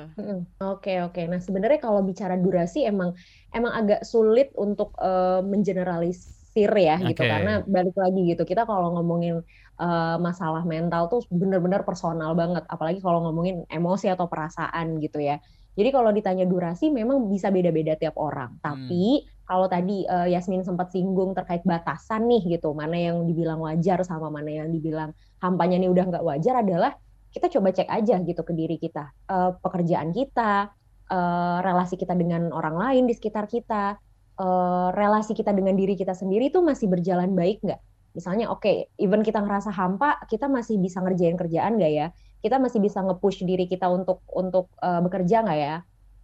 Oke 0.63 1.03
oke. 1.03 1.23
Nah 1.27 1.43
sebenarnya 1.43 1.83
kalau 1.83 2.01
bicara 2.07 2.39
durasi 2.39 2.87
emang 2.87 3.15
emang 3.51 3.73
agak 3.75 4.07
sulit 4.07 4.55
untuk 4.55 4.95
eh, 4.99 5.43
generalisir 5.63 6.71
ya 6.75 6.97
gitu. 7.03 7.23
Oke. 7.23 7.31
karena 7.31 7.63
balik 7.67 7.97
lagi 7.99 8.21
gitu 8.35 8.43
kita 8.43 8.67
kalau 8.67 8.99
ngomongin 8.99 9.43
uh, 9.79 10.17
masalah 10.19 10.67
mental 10.67 11.07
tuh 11.07 11.23
bener-bener 11.31 11.87
personal 11.87 12.35
banget. 12.35 12.67
Apalagi 12.67 12.99
kalau 12.99 13.25
ngomongin 13.31 13.65
emosi 13.71 14.11
atau 14.11 14.27
perasaan 14.27 14.99
gitu 14.99 15.23
ya. 15.23 15.39
Jadi 15.79 15.95
kalau 15.95 16.11
ditanya 16.11 16.43
durasi 16.43 16.91
memang 16.91 17.31
bisa 17.31 17.55
beda-beda 17.55 17.95
tiap 17.95 18.19
orang. 18.19 18.59
Tapi 18.59 19.23
kalau 19.47 19.71
tadi 19.71 20.03
uh, 20.05 20.27
Yasmin 20.27 20.67
sempat 20.67 20.91
singgung 20.91 21.33
terkait 21.39 21.63
batasan 21.63 22.27
nih 22.27 22.59
gitu. 22.59 22.75
Mana 22.75 22.99
yang 22.99 23.23
dibilang 23.25 23.63
wajar 23.63 24.03
sama 24.03 24.27
mana 24.29 24.51
yang 24.51 24.69
dibilang 24.75 25.15
hampanya 25.39 25.79
nih 25.79 25.91
udah 25.91 26.05
nggak 26.11 26.25
wajar 26.27 26.67
adalah 26.67 26.99
kita 27.39 27.47
coba 27.55 27.71
cek 27.71 27.87
aja 27.87 28.19
gitu 28.27 28.43
ke 28.43 28.53
diri 28.53 28.77
kita 28.77 29.15
Uh, 29.29 29.55
pekerjaan 29.63 30.11
kita 30.11 30.75
uh, 31.13 31.59
relasi 31.61 31.97
kita 31.97 32.17
dengan 32.17 32.53
orang 32.53 32.77
lain 32.77 33.05
di 33.09 33.15
sekitar 33.17 33.49
kita 33.49 33.97
uh, 34.39 34.89
relasi 34.95 35.35
kita 35.35 35.53
dengan 35.53 35.75
diri 35.75 35.99
kita 35.99 36.15
sendiri 36.15 36.49
itu 36.49 36.63
masih 36.63 36.89
berjalan 36.89 37.35
baik 37.35 37.61
nggak? 37.65 37.81
Misalnya, 38.17 38.51
oke, 38.51 38.89
even 38.99 39.21
kita 39.23 39.39
ngerasa 39.45 39.71
hampa, 39.71 40.19
kita 40.27 40.49
masih 40.49 40.81
bisa 40.81 40.99
ngerjain 41.05 41.37
kerjaan 41.37 41.77
nggak 41.79 41.93
ya? 41.93 42.07
Kita 42.41 42.57
masih 42.59 42.81
bisa 42.81 43.05
nge-push 43.05 43.45
diri 43.45 43.69
kita 43.69 43.87
untuk 43.91 44.25
untuk 44.33 44.73
uh, 44.81 45.05
bekerja 45.05 45.45
nggak 45.45 45.59
ya? 45.61 45.77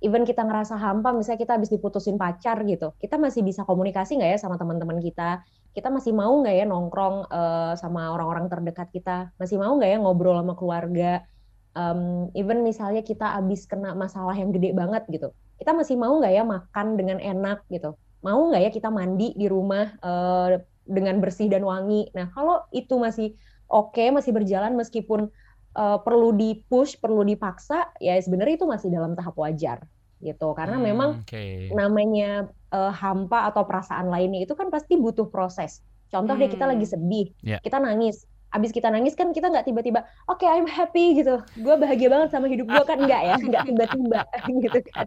Even 0.03 0.27
kita 0.27 0.43
ngerasa 0.43 0.75
hampa, 0.81 1.13
misalnya 1.15 1.41
kita 1.45 1.53
habis 1.57 1.71
diputusin 1.71 2.17
pacar 2.19 2.61
gitu, 2.67 2.93
kita 2.99 3.17
masih 3.17 3.41
bisa 3.47 3.63
komunikasi 3.65 4.19
nggak 4.19 4.37
ya 4.37 4.39
sama 4.41 4.57
teman-teman 4.59 5.01
kita? 5.01 5.45
Kita 5.75 5.91
masih 5.91 6.15
mau 6.15 6.31
nggak 6.41 6.55
ya 6.55 6.65
nongkrong 6.71 7.29
uh, 7.29 7.75
sama 7.75 8.15
orang-orang 8.15 8.47
terdekat 8.47 8.89
kita? 8.95 9.35
Masih 9.43 9.59
mau 9.59 9.75
nggak 9.75 9.91
ya 9.91 9.99
ngobrol 9.99 10.39
sama 10.39 10.55
keluarga? 10.55 11.27
Um, 11.75 12.31
even 12.39 12.63
misalnya 12.63 13.03
kita 13.03 13.35
habis 13.35 13.67
kena 13.67 13.99
masalah 13.99 14.39
yang 14.39 14.55
gede 14.55 14.71
banget 14.71 15.03
gitu, 15.11 15.35
kita 15.59 15.75
masih 15.75 15.99
mau 15.99 16.23
nggak 16.23 16.31
ya 16.31 16.47
makan 16.47 16.95
dengan 16.95 17.19
enak 17.19 17.67
gitu? 17.67 17.99
mau 18.25 18.41
nggak 18.49 18.63
ya 18.65 18.71
kita 18.73 18.89
mandi 18.89 19.37
di 19.37 19.47
rumah 19.47 19.93
uh, 20.01 20.57
dengan 20.89 21.21
bersih 21.21 21.53
dan 21.53 21.63
wangi. 21.63 22.09
Nah, 22.17 22.33
kalau 22.33 22.65
itu 22.73 22.97
masih 22.97 23.37
oke, 23.69 23.93
okay, 23.93 24.09
masih 24.09 24.33
berjalan 24.33 24.73
meskipun 24.73 25.29
uh, 25.77 25.99
perlu 26.01 26.33
di-push, 26.33 26.97
perlu 26.97 27.21
dipaksa, 27.21 27.93
ya 28.01 28.17
sebenarnya 28.17 28.65
itu 28.65 28.67
masih 28.67 28.89
dalam 28.89 29.13
tahap 29.13 29.37
wajar 29.37 29.85
gitu. 30.25 30.57
Karena 30.57 30.81
hmm, 30.81 30.87
memang 30.89 31.11
okay. 31.21 31.69
namanya 31.77 32.49
uh, 32.75 32.91
hampa 32.91 33.47
atau 33.55 33.63
perasaan 33.63 34.11
lainnya 34.11 34.43
itu 34.43 34.59
kan 34.59 34.67
pasti 34.75 34.99
butuh 34.99 35.31
proses. 35.31 35.79
Contoh 36.11 36.35
hmm. 36.35 36.43
deh 36.43 36.51
kita 36.51 36.67
lagi 36.67 36.87
sedih, 36.87 37.27
yeah. 37.47 37.63
kita 37.63 37.79
nangis, 37.79 38.27
abis 38.55 38.71
kita 38.71 38.87
nangis 38.87 39.19
kan 39.19 39.35
kita 39.35 39.51
nggak 39.51 39.67
tiba-tiba 39.67 40.07
oke 40.31 40.39
okay, 40.39 40.47
I'm 40.47 40.71
happy 40.71 41.19
gitu 41.19 41.43
gue 41.59 41.75
bahagia 41.75 42.07
banget 42.07 42.31
sama 42.31 42.47
hidup 42.47 42.71
gue 42.71 42.85
kan 42.87 43.03
enggak 43.03 43.23
ya 43.27 43.35
nggak 43.35 43.63
tiba-tiba 43.67 44.21
gitu 44.63 44.79
kan 44.95 45.07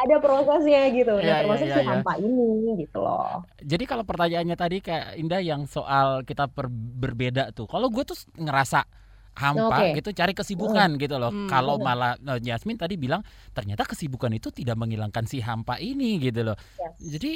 ada 0.00 0.16
prosesnya 0.24 0.88
gitu 0.88 1.20
nah 1.20 1.36
yeah, 1.36 1.38
termasuk 1.44 1.68
yeah, 1.68 1.76
yeah, 1.76 1.84
si 1.84 1.90
hampa 1.92 2.12
yeah. 2.16 2.24
ini 2.24 2.80
gitu 2.80 2.98
loh 3.04 3.44
jadi 3.60 3.84
kalau 3.84 4.08
pertanyaannya 4.08 4.56
tadi 4.56 4.80
kayak 4.80 5.20
Indah 5.20 5.44
yang 5.44 5.68
soal 5.68 6.24
kita 6.24 6.48
berbeda 6.72 7.52
tuh 7.52 7.68
kalau 7.68 7.92
gue 7.92 8.08
tuh 8.08 8.16
ngerasa 8.40 8.88
hampa 9.40 9.78
okay. 9.80 9.96
gitu 9.96 10.12
cari 10.12 10.36
kesibukan 10.36 10.96
hmm. 10.96 11.00
gitu 11.00 11.16
loh. 11.16 11.32
Hmm. 11.32 11.48
Kalau 11.48 11.80
malah 11.80 12.20
uh, 12.20 12.36
Yasmin 12.36 12.76
tadi 12.76 13.00
bilang 13.00 13.24
ternyata 13.56 13.88
kesibukan 13.88 14.30
itu 14.36 14.52
tidak 14.52 14.76
menghilangkan 14.76 15.24
si 15.24 15.40
hampa 15.40 15.80
ini 15.80 16.20
gitu 16.20 16.52
loh. 16.52 16.56
Yes. 16.76 17.16
Jadi 17.16 17.32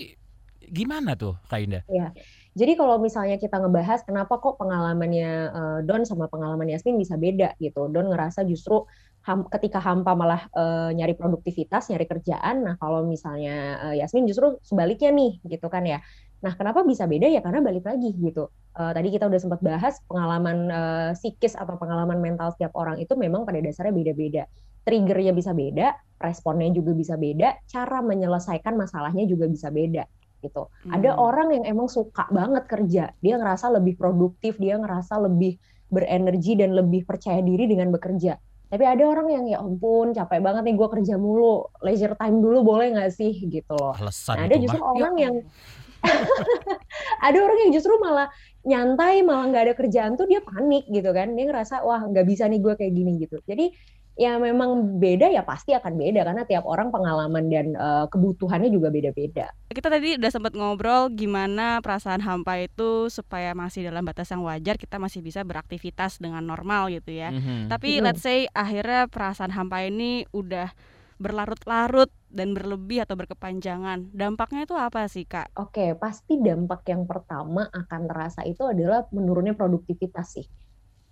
gimana 0.69 1.17
tuh 1.17 1.37
Kak 1.49 1.61
Indah? 1.61 1.83
Yeah. 1.89 2.13
Jadi 2.55 2.79
kalau 2.79 3.03
misalnya 3.03 3.37
kita 3.37 3.59
ngebahas 3.59 4.07
kenapa 4.07 4.39
kok 4.39 4.61
pengalamannya 4.61 5.31
uh, 5.51 5.79
Don 5.83 6.07
sama 6.07 6.31
pengalaman 6.31 6.71
Yasmin 6.71 7.01
bisa 7.01 7.19
beda 7.19 7.57
gitu. 7.59 7.91
Don 7.91 8.09
ngerasa 8.13 8.47
justru 8.47 8.87
ham, 9.27 9.49
ketika 9.51 9.83
hampa 9.83 10.15
malah 10.15 10.47
uh, 10.55 10.95
nyari 10.95 11.19
produktivitas, 11.19 11.91
nyari 11.91 12.07
kerjaan. 12.07 12.63
Nah 12.63 12.75
kalau 12.79 13.03
misalnya 13.03 13.81
uh, 13.91 13.95
Yasmin 13.97 14.29
justru 14.31 14.61
sebaliknya 14.63 15.11
nih 15.11 15.43
gitu 15.49 15.67
kan 15.67 15.83
ya. 15.85 15.99
Nah 16.45 16.53
kenapa 16.53 16.85
bisa 16.85 17.09
beda 17.09 17.25
ya 17.25 17.41
karena 17.41 17.65
balik 17.65 17.89
lagi 17.89 18.13
gitu. 18.13 18.53
Uh, 18.77 18.93
tadi 18.93 19.09
kita 19.09 19.25
udah 19.25 19.41
sempat 19.41 19.65
bahas 19.65 19.97
pengalaman 20.05 20.69
uh, 20.69 21.11
psikis 21.17 21.57
atau 21.57 21.81
pengalaman 21.81 22.21
mental 22.21 22.53
setiap 22.53 22.77
orang 22.77 23.01
itu 23.01 23.17
memang 23.17 23.49
pada 23.49 23.65
dasarnya 23.65 23.97
beda-beda. 23.97 24.45
Triggernya 24.85 25.33
bisa 25.33 25.57
beda, 25.57 25.97
responnya 26.21 26.69
juga 26.69 26.93
bisa 26.93 27.17
beda, 27.17 27.65
cara 27.65 28.05
menyelesaikan 28.05 28.77
masalahnya 28.77 29.25
juga 29.25 29.49
bisa 29.49 29.73
beda 29.73 30.05
gitu. 30.45 30.69
Hmm. 30.85 31.01
Ada 31.01 31.17
orang 31.17 31.57
yang 31.57 31.65
emang 31.65 31.89
suka 31.89 32.29
banget 32.29 32.69
kerja, 32.69 33.05
dia 33.25 33.35
ngerasa 33.41 33.73
lebih 33.73 33.97
produktif, 33.97 34.61
dia 34.61 34.77
ngerasa 34.77 35.17
lebih 35.25 35.57
berenergi 35.89 36.61
dan 36.61 36.77
lebih 36.77 37.09
percaya 37.09 37.41
diri 37.41 37.65
dengan 37.65 37.89
bekerja. 37.89 38.37
Tapi 38.69 38.85
ada 38.85 39.07
orang 39.07 39.29
yang 39.31 39.45
ya 39.47 39.59
ampun 39.63 40.11
capek 40.13 40.43
banget 40.43 40.67
nih 40.67 40.75
gue 40.75 40.89
kerja 40.91 41.15
mulu, 41.15 41.71
leisure 41.81 42.19
time 42.19 42.43
dulu 42.43 42.75
boleh 42.75 42.93
nggak 42.99 43.13
sih 43.15 43.33
gitu 43.47 43.73
loh. 43.73 43.95
Alasan 43.95 44.35
nah, 44.37 44.45
ada 44.51 44.57
justru 44.59 44.83
mah. 44.83 44.93
orang 44.99 45.15
yang 45.15 45.35
ada 47.27 47.39
orang 47.41 47.59
yang 47.69 47.73
justru 47.75 47.97
malah 47.99 48.29
nyantai 48.65 49.25
malah 49.25 49.49
nggak 49.51 49.65
ada 49.71 49.75
kerjaan 49.77 50.17
tuh 50.17 50.29
dia 50.29 50.41
panik 50.45 50.85
gitu 50.89 51.11
kan 51.13 51.33
dia 51.33 51.45
ngerasa 51.49 51.85
wah 51.85 52.01
nggak 52.05 52.27
bisa 52.29 52.49
nih 52.49 52.61
gue 52.61 52.75
kayak 52.77 52.93
gini 52.93 53.13
gitu 53.21 53.41
jadi 53.45 53.73
ya 54.15 54.39
memang 54.39 55.03
beda 55.03 55.27
ya 55.27 55.43
pasti 55.43 55.75
akan 55.75 55.99
beda 55.99 56.23
karena 56.23 56.43
tiap 56.47 56.63
orang 56.71 56.95
pengalaman 56.95 57.51
dan 57.51 57.75
uh, 57.75 58.07
kebutuhannya 58.07 58.71
juga 58.71 58.95
beda-beda. 58.95 59.51
Kita 59.75 59.91
tadi 59.91 60.15
udah 60.15 60.31
sempat 60.31 60.55
ngobrol 60.55 61.11
gimana 61.11 61.83
perasaan 61.83 62.23
hampa 62.23 62.63
itu 62.63 63.11
supaya 63.11 63.51
masih 63.59 63.91
dalam 63.91 64.07
batas 64.07 64.31
yang 64.31 64.47
wajar 64.47 64.79
kita 64.79 65.03
masih 65.03 65.19
bisa 65.19 65.43
beraktivitas 65.43 66.23
dengan 66.23 66.47
normal 66.47 66.95
gitu 66.95 67.11
ya. 67.11 67.35
Mm-hmm. 67.35 67.75
Tapi 67.75 67.99
mm-hmm. 67.99 68.07
let's 68.07 68.23
say 68.23 68.47
akhirnya 68.55 69.11
perasaan 69.11 69.51
hampa 69.51 69.83
ini 69.83 70.31
udah 70.31 70.71
berlarut-larut 71.19 72.11
dan 72.35 72.53
berlebih 72.53 73.07
atau 73.07 73.15
berkepanjangan. 73.15 74.11
Dampaknya 74.11 74.67
itu 74.67 74.75
apa 74.75 75.07
sih, 75.07 75.25
Kak? 75.25 75.55
Oke, 75.55 75.95
pasti 75.95 76.43
dampak 76.43 76.83
yang 76.91 77.07
pertama 77.07 77.71
akan 77.71 78.01
terasa 78.11 78.43
itu 78.43 78.67
adalah 78.67 79.07
menurunnya 79.15 79.55
produktivitas 79.55 80.29
sih 80.35 80.47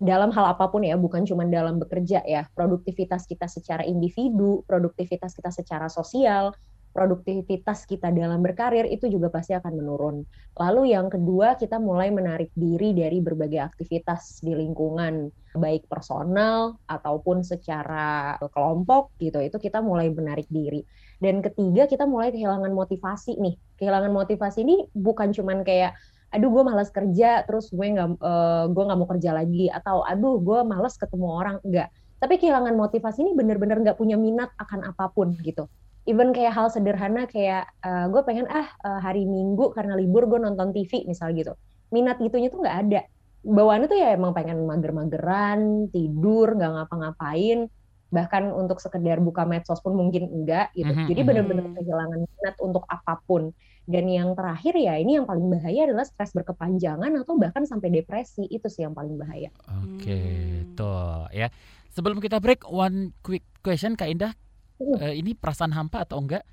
dalam 0.03 0.35
hal 0.35 0.45
apa 0.51 0.67
pun 0.67 0.83
ya, 0.83 0.99
bukan 0.99 1.23
cuma 1.23 1.47
dalam 1.47 1.79
bekerja 1.79 2.27
ya, 2.27 2.43
produktivitas 2.51 3.23
kita 3.23 3.47
secara 3.47 3.87
individu, 3.87 4.67
produktivitas 4.67 5.31
kita 5.31 5.47
secara 5.47 5.87
sosial, 5.87 6.51
produktivitas 6.93 7.89
kita 7.89 8.13
dalam 8.13 8.39
berkarir 8.45 8.85
itu 8.85 9.09
juga 9.09 9.33
pasti 9.33 9.57
akan 9.57 9.73
menurun. 9.73 10.21
Lalu 10.55 10.93
yang 10.93 11.09
kedua, 11.09 11.57
kita 11.57 11.81
mulai 11.81 12.13
menarik 12.13 12.53
diri 12.53 12.93
dari 12.93 13.17
berbagai 13.19 13.73
aktivitas 13.73 14.45
di 14.45 14.53
lingkungan, 14.53 15.33
baik 15.57 15.89
personal 15.89 16.77
ataupun 16.85 17.41
secara 17.41 18.37
kelompok 18.53 19.09
gitu. 19.17 19.41
Itu 19.41 19.57
kita 19.57 19.81
mulai 19.81 20.13
menarik 20.13 20.45
diri. 20.53 20.85
Dan 21.17 21.41
ketiga, 21.41 21.89
kita 21.89 22.05
mulai 22.05 22.29
kehilangan 22.29 22.69
motivasi 22.69 23.41
nih. 23.41 23.57
Kehilangan 23.81 24.13
motivasi 24.13 24.61
ini 24.61 24.85
bukan 24.93 25.33
cuman 25.33 25.65
kayak 25.65 25.97
aduh 26.33 26.49
gue 26.49 26.63
malas 26.65 26.89
kerja 26.89 27.45
terus 27.45 27.69
gue 27.69 27.93
nggak 27.93 28.17
uh, 28.17 28.65
gue 28.65 28.83
nggak 28.89 28.97
mau 28.97 29.05
kerja 29.05 29.37
lagi 29.37 29.69
atau 29.69 30.01
aduh 30.01 30.41
gue 30.41 30.65
malas 30.65 30.97
ketemu 30.97 31.29
orang 31.29 31.57
enggak 31.61 31.93
tapi 32.17 32.41
kehilangan 32.41 32.73
motivasi 32.73 33.21
ini 33.21 33.37
bener-bener 33.37 33.77
nggak 33.85 34.01
punya 34.01 34.17
minat 34.17 34.49
akan 34.57 34.81
apa 34.81 35.13
pun 35.13 35.37
gitu 35.45 35.69
even 36.03 36.35
kayak 36.35 36.51
hal 36.51 36.67
sederhana 36.67 37.25
kayak 37.27 37.67
uh, 37.83 38.11
gue 38.11 38.21
pengen 38.27 38.47
ah 38.51 38.67
uh, 38.83 38.99
hari 38.99 39.23
minggu 39.23 39.71
karena 39.71 39.95
libur 39.95 40.27
gue 40.27 40.39
nonton 40.39 40.75
TV 40.75 41.07
misal 41.07 41.31
gitu 41.31 41.55
minat 41.93 42.19
gitunya 42.19 42.51
tuh 42.51 42.59
nggak 42.63 42.77
ada 42.87 43.01
bawaannya 43.43 43.87
tuh 43.91 43.99
ya 43.99 44.15
emang 44.15 44.31
pengen 44.31 44.63
mager-mageran 44.63 45.91
tidur 45.91 46.55
nggak 46.55 46.71
ngapa-ngapain 46.71 47.67
bahkan 48.13 48.53
untuk 48.53 48.77
sekedar 48.77 49.17
buka 49.19 49.43
medsos 49.43 49.81
pun 49.81 49.97
mungkin 49.97 50.29
enggak 50.29 50.69
gitu 50.77 50.91
mm 50.91 50.97
-hmm. 51.01 51.07
jadi 51.09 51.21
bener-bener 51.25 51.65
kehilangan 51.73 52.19
minat 52.21 52.55
untuk 52.61 52.85
apa 52.85 53.17
pun 53.25 53.49
dan 53.83 54.07
yang 54.07 54.31
terakhir 54.31 54.79
ya 54.79 54.95
ini 54.95 55.19
yang 55.19 55.27
paling 55.27 55.43
bahaya 55.51 55.91
adalah 55.91 56.07
stres 56.07 56.31
berkepanjangan 56.31 57.11
atau 57.19 57.35
bahkan 57.35 57.67
sampai 57.67 57.91
depresi 57.91 58.47
itu 58.47 58.71
sih 58.71 58.87
yang 58.87 58.95
paling 58.95 59.19
bahaya. 59.19 59.51
Oke, 59.83 60.07
okay, 60.07 60.27
hmm. 60.63 60.75
tuh 60.79 61.27
ya. 61.35 61.51
Sebelum 61.91 62.23
kita 62.23 62.39
break, 62.39 62.63
one 62.65 63.11
quick 63.21 63.43
question 63.59 63.99
Kak 63.99 64.07
Indah, 64.07 64.33
uh. 64.79 64.97
uh, 65.01 65.13
ini 65.13 65.35
perasaan 65.37 65.73
hampa 65.75 66.05
atau 66.05 66.21
enggak? 66.21 66.45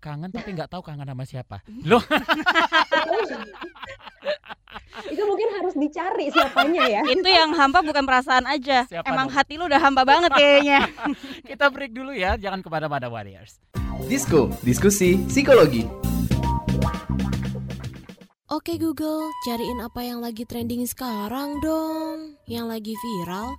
Kangen 0.00 0.30
tapi 0.30 0.52
nggak 0.52 0.70
tahu 0.70 0.84
kangen 0.84 1.08
sama 1.08 1.24
siapa. 1.24 1.64
Loh. 1.82 2.04
itu 5.12 5.22
mungkin 5.24 5.48
harus 5.60 5.74
dicari 5.76 6.26
siapanya 6.32 6.84
ya. 6.88 7.02
Itu 7.04 7.28
yang 7.28 7.52
hampa 7.56 7.80
bukan 7.84 8.04
perasaan 8.04 8.44
aja. 8.48 8.84
Siapa 8.88 9.08
Emang 9.08 9.28
dong? 9.28 9.36
hati 9.36 9.54
lu 9.60 9.64
udah 9.68 9.80
hampa 9.80 10.02
banget 10.04 10.32
kayaknya. 10.36 10.88
Kita 11.48 11.68
break 11.72 11.92
dulu 11.92 12.12
ya, 12.12 12.36
jangan 12.36 12.60
kepada 12.64 12.86
mana 12.88 13.08
Warriors. 13.08 13.60
Disko, 14.06 14.52
diskusi 14.60 15.20
psikologi. 15.26 15.88
Oke 18.46 18.78
Google, 18.78 19.34
cariin 19.42 19.82
apa 19.82 20.06
yang 20.06 20.22
lagi 20.22 20.46
trending 20.46 20.86
sekarang 20.86 21.58
dong. 21.58 22.38
Yang 22.46 22.66
lagi 22.70 22.94
viral 22.94 23.58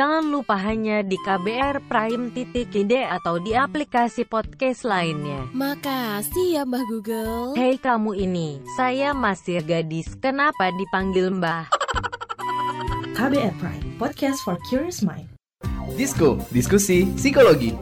Jangan 0.00 0.32
lupa 0.32 0.56
hanya 0.56 1.04
di 1.04 1.20
KBR 1.20 1.84
Prime 1.84 2.32
titik 2.32 2.72
ide 2.72 3.04
atau 3.04 3.36
di 3.36 3.52
aplikasi 3.52 4.24
podcast 4.24 4.88
lainnya. 4.88 5.44
Makasih 5.52 6.56
ya 6.56 6.64
Mbah 6.64 6.88
Google. 6.88 7.52
Hei 7.52 7.76
kamu 7.76 8.16
ini, 8.16 8.64
saya 8.80 9.12
masih 9.12 9.60
gadis, 9.60 10.16
kenapa 10.16 10.72
dipanggil 10.72 11.28
Mbah? 11.36 11.68
KBR 13.20 13.52
Prime, 13.60 13.84
podcast 14.00 14.40
for 14.40 14.56
curious 14.72 15.04
mind. 15.04 15.28
Disko, 16.00 16.40
diskusi 16.48 17.04
psikologi. 17.20 17.76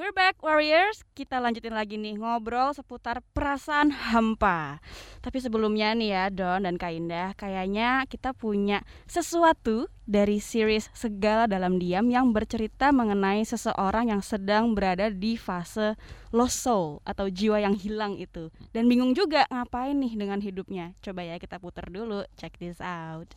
We're 0.00 0.16
back 0.16 0.40
Warriors, 0.40 1.04
kita 1.12 1.36
lanjutin 1.44 1.76
lagi 1.76 2.00
nih 2.00 2.16
ngobrol 2.16 2.72
seputar 2.72 3.20
perasaan 3.36 3.92
hampa. 3.92 4.80
Tapi 5.20 5.44
sebelumnya 5.44 5.92
nih 5.92 6.16
ya 6.16 6.24
Don 6.32 6.64
dan 6.64 6.80
Kak 6.80 6.88
Indah, 6.88 7.36
kayaknya 7.36 8.08
kita 8.08 8.32
punya 8.32 8.80
sesuatu 9.04 9.92
dari 10.08 10.40
series 10.40 10.88
Segala 10.96 11.44
Dalam 11.44 11.76
Diam 11.76 12.08
yang 12.08 12.32
bercerita 12.32 12.96
mengenai 12.96 13.44
seseorang 13.44 14.08
yang 14.08 14.24
sedang 14.24 14.72
berada 14.72 15.12
di 15.12 15.36
fase 15.36 16.00
lost 16.32 16.64
soul 16.64 17.04
atau 17.04 17.28
jiwa 17.28 17.60
yang 17.60 17.76
hilang 17.76 18.16
itu. 18.16 18.48
Dan 18.72 18.88
bingung 18.88 19.12
juga 19.12 19.44
ngapain 19.52 20.00
nih 20.00 20.16
dengan 20.16 20.40
hidupnya. 20.40 20.96
Coba 21.04 21.28
ya 21.28 21.36
kita 21.36 21.60
putar 21.60 21.92
dulu, 21.92 22.24
check 22.40 22.56
this 22.56 22.80
out. 22.80 23.28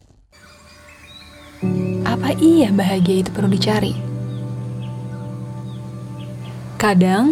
Apa 2.08 2.32
iya 2.40 2.72
bahagia 2.72 3.20
itu 3.20 3.36
perlu 3.36 3.52
dicari? 3.52 4.23
Kadang, 6.84 7.32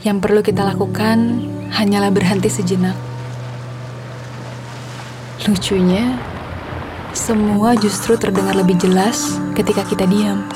yang 0.00 0.16
perlu 0.16 0.40
kita 0.40 0.64
lakukan 0.64 1.44
hanyalah 1.76 2.08
berhenti 2.08 2.48
sejenak. 2.48 2.96
Lucunya, 5.44 6.16
semua 7.12 7.76
justru 7.76 8.16
terdengar 8.16 8.56
lebih 8.56 8.80
jelas 8.80 9.36
ketika 9.52 9.84
kita 9.84 10.08
diam. 10.08 10.48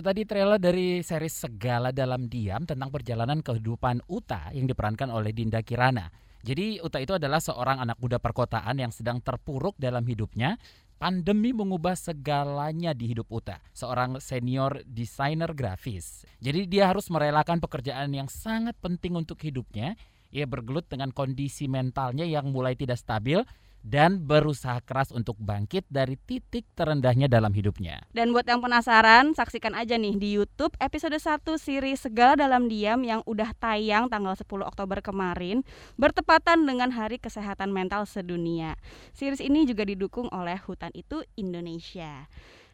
Itu 0.00 0.08
tadi 0.08 0.24
trailer 0.24 0.56
dari 0.56 1.04
series 1.04 1.44
Segala 1.44 1.92
Dalam 1.92 2.24
Diam 2.24 2.64
tentang 2.64 2.88
perjalanan 2.88 3.44
kehidupan 3.44 4.08
Uta 4.08 4.48
yang 4.48 4.64
diperankan 4.64 5.12
oleh 5.12 5.28
Dinda 5.28 5.60
Kirana. 5.60 6.08
Jadi 6.40 6.80
Uta 6.80 7.04
itu 7.04 7.20
adalah 7.20 7.36
seorang 7.36 7.84
anak 7.84 8.00
muda 8.00 8.16
perkotaan 8.16 8.80
yang 8.80 8.88
sedang 8.96 9.20
terpuruk 9.20 9.76
dalam 9.76 10.00
hidupnya. 10.08 10.56
Pandemi 10.96 11.52
mengubah 11.52 11.92
segalanya 12.00 12.96
di 12.96 13.12
hidup 13.12 13.28
Uta, 13.28 13.60
seorang 13.76 14.24
senior 14.24 14.80
desainer 14.88 15.52
grafis. 15.52 16.24
Jadi 16.40 16.64
dia 16.64 16.88
harus 16.88 17.12
merelakan 17.12 17.60
pekerjaan 17.60 18.08
yang 18.16 18.32
sangat 18.32 18.80
penting 18.80 19.20
untuk 19.20 19.36
hidupnya. 19.44 20.00
Ia 20.32 20.48
bergelut 20.48 20.88
dengan 20.88 21.12
kondisi 21.12 21.68
mentalnya 21.68 22.24
yang 22.24 22.48
mulai 22.48 22.72
tidak 22.72 22.96
stabil 22.96 23.44
dan 23.80 24.20
berusaha 24.20 24.78
keras 24.84 25.08
untuk 25.10 25.36
bangkit 25.40 25.88
dari 25.88 26.20
titik 26.20 26.68
terendahnya 26.76 27.26
dalam 27.26 27.50
hidupnya. 27.52 28.04
Dan 28.12 28.36
buat 28.36 28.44
yang 28.44 28.60
penasaran, 28.60 29.32
saksikan 29.32 29.72
aja 29.72 29.96
nih 29.96 30.16
di 30.20 30.36
YouTube 30.36 30.76
episode 30.78 31.16
1 31.16 31.40
siri 31.56 31.96
Segala 31.96 32.36
Dalam 32.36 32.68
Diam 32.68 33.00
yang 33.02 33.24
udah 33.24 33.56
tayang 33.56 34.12
tanggal 34.12 34.36
10 34.36 34.44
Oktober 34.64 35.00
kemarin, 35.00 35.64
bertepatan 35.96 36.64
dengan 36.68 36.92
Hari 36.92 37.16
Kesehatan 37.16 37.72
Mental 37.72 38.04
Sedunia. 38.04 38.76
Series 39.16 39.40
ini 39.40 39.64
juga 39.64 39.88
didukung 39.88 40.28
oleh 40.30 40.60
Hutan 40.60 40.92
Itu 40.92 41.24
Indonesia. 41.40 42.28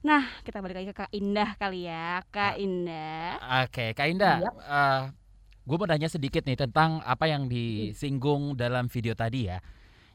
Nah, 0.07 0.23
kita 0.47 0.62
balik 0.62 0.79
lagi 0.79 0.88
ke 0.92 0.97
Kak 1.03 1.11
Indah 1.14 1.59
kali 1.59 1.90
ya, 1.90 2.23
Kak 2.31 2.62
Indah. 2.62 3.42
Oke, 3.66 3.90
Kak 3.90 4.07
Indah, 4.07 4.38
uh, 4.62 5.11
gue 5.66 5.77
mau 5.83 5.88
nanya 5.88 6.07
sedikit 6.07 6.47
nih 6.47 6.55
tentang 6.55 7.03
apa 7.03 7.27
yang 7.27 7.51
disinggung 7.51 8.55
dalam 8.55 8.87
video 8.87 9.19
tadi 9.19 9.51
ya. 9.51 9.59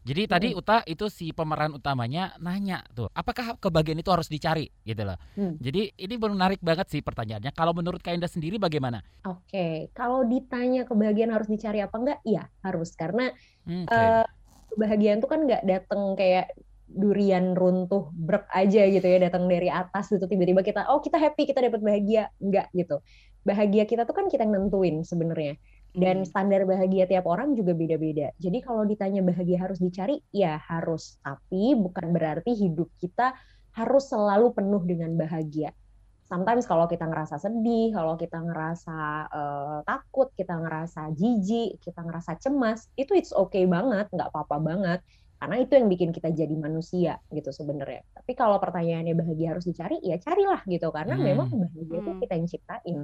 Jadi 0.01 0.25
tadi 0.25 0.49
Uta 0.57 0.81
itu 0.89 1.05
si 1.13 1.29
pemeran 1.29 1.77
utamanya 1.77 2.33
nanya 2.41 2.81
tuh, 2.97 3.05
apakah 3.13 3.53
kebahagiaan 3.61 4.01
itu 4.01 4.09
harus 4.09 4.25
dicari 4.25 4.65
gitu 4.81 5.05
loh. 5.05 5.13
Hmm. 5.37 5.61
Jadi 5.61 5.93
ini 5.93 6.15
menarik 6.17 6.57
banget 6.57 6.89
sih 6.89 7.05
pertanyaannya. 7.05 7.53
Kalau 7.53 7.77
menurut 7.77 8.01
Kak 8.01 8.17
Indah 8.17 8.31
sendiri 8.31 8.57
bagaimana? 8.57 9.05
Oke, 9.29 9.93
kalau 9.93 10.25
ditanya 10.25 10.89
kebahagiaan 10.89 11.29
harus 11.29 11.45
dicari 11.45 11.85
apa 11.85 11.95
enggak? 12.01 12.19
Iya, 12.25 12.49
harus 12.65 12.97
karena 12.97 13.29
Hmm, 13.61 13.85
Oke. 13.85 13.93
eh, 13.93 14.25
kebahagiaan 14.73 15.21
tuh 15.21 15.29
kan 15.29 15.39
nggak 15.45 15.63
datang 15.69 16.17
kayak 16.17 16.49
durian 16.91 17.53
runtuh 17.53 18.09
brek 18.11 18.49
aja 18.51 18.89
gitu 18.89 19.05
ya, 19.05 19.21
datang 19.21 19.45
dari 19.45 19.69
atas 19.69 20.09
gitu 20.11 20.25
tiba-tiba 20.27 20.65
kita 20.65 20.89
oh 20.89 20.99
kita 20.99 21.21
happy 21.21 21.45
kita 21.45 21.61
dapat 21.61 21.77
bahagia, 21.77 22.33
enggak 22.41 22.73
gitu. 22.73 23.05
Bahagia 23.45 23.85
kita 23.85 24.09
tuh 24.09 24.17
kan 24.17 24.25
kita 24.33 24.49
yang 24.49 24.65
nentuin 24.65 25.05
sebenarnya. 25.05 25.61
Dan 25.91 26.23
Hmm. 26.23 26.29
standar 26.29 26.63
bahagia 26.63 27.03
tiap 27.03 27.27
orang 27.27 27.51
juga 27.59 27.75
beda-beda. 27.75 28.31
Jadi 28.39 28.63
kalau 28.63 28.87
ditanya 28.87 29.19
bahagia 29.23 29.59
harus 29.59 29.79
dicari, 29.83 30.23
ya 30.31 30.55
harus. 30.71 31.19
Tapi 31.19 31.75
bukan 31.75 32.15
berarti 32.15 32.55
hidup 32.55 32.87
kita 32.95 33.35
harus 33.75 34.07
selalu 34.07 34.55
penuh 34.55 34.83
dengan 34.87 35.11
bahagia. 35.19 35.75
Sometimes 36.23 36.63
kalau 36.63 36.87
kita 36.87 37.03
ngerasa 37.11 37.35
sedih, 37.43 37.91
kalau 37.91 38.15
kita 38.15 38.39
ngerasa 38.39 38.97
eh, 39.35 39.79
takut, 39.83 40.31
kita 40.39 40.55
ngerasa 40.63 41.11
jijik, 41.11 41.83
kita 41.83 41.99
ngerasa 42.07 42.39
cemas, 42.39 42.87
itu 42.95 43.11
it's 43.19 43.35
okay 43.35 43.67
banget, 43.67 44.07
nggak 44.15 44.31
apa-apa 44.31 44.57
banget. 44.63 44.99
Karena 45.41 45.55
itu 45.59 45.73
yang 45.75 45.87
bikin 45.91 46.09
kita 46.15 46.29
jadi 46.31 46.55
manusia 46.55 47.19
gitu 47.33 47.49
sebenarnya. 47.51 48.05
Tapi 48.15 48.31
kalau 48.37 48.61
pertanyaannya 48.63 49.11
bahagia 49.17 49.57
harus 49.57 49.65
dicari, 49.67 49.97
ya 50.05 50.15
carilah 50.21 50.61
gitu. 50.69 50.87
Karena 50.93 51.17
Hmm. 51.17 51.25
memang 51.25 51.49
bahagia 51.51 51.99
itu 51.99 52.11
Hmm. 52.13 52.21
kita 52.21 52.33
yang 52.39 52.47
ciptain 52.47 52.99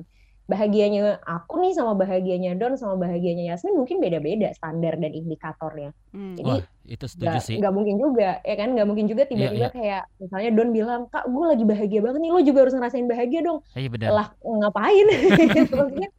bahagianya 0.48 1.20
aku 1.28 1.60
nih 1.60 1.76
sama 1.76 1.94
bahagianya 2.00 2.56
Don 2.56 2.80
sama 2.80 2.96
bahagianya 2.96 3.52
Yasmin 3.52 3.76
mungkin 3.76 4.00
beda-beda 4.00 4.56
standar 4.56 4.96
dan 4.96 5.12
indikatornya. 5.12 5.92
Hmm. 6.16 6.40
Jadi 6.40 6.64
Wah, 6.64 6.64
itu 6.88 7.06
setuju 7.06 7.28
nggak 7.36 7.44
sih. 7.44 7.56
nggak 7.60 7.74
mungkin 7.76 7.96
juga 8.00 8.40
ya 8.48 8.56
kan 8.56 8.70
nggak 8.72 8.88
mungkin 8.88 9.06
juga 9.12 9.28
tiba-tiba 9.28 9.68
iya. 9.68 9.76
kayak 9.76 10.04
misalnya 10.24 10.50
Don 10.56 10.72
bilang 10.72 11.02
kak 11.12 11.28
gue 11.28 11.46
lagi 11.46 11.66
bahagia 11.68 12.00
banget 12.00 12.20
nih 12.24 12.32
lo 12.32 12.42
juga 12.42 12.60
harus 12.64 12.76
ngerasain 12.80 13.08
bahagia 13.12 13.40
dong 13.44 13.60
Iya 13.76 13.90
benar. 13.92 14.10
lah 14.16 14.28
ngapain 14.40 15.06
maksudnya 15.76 16.10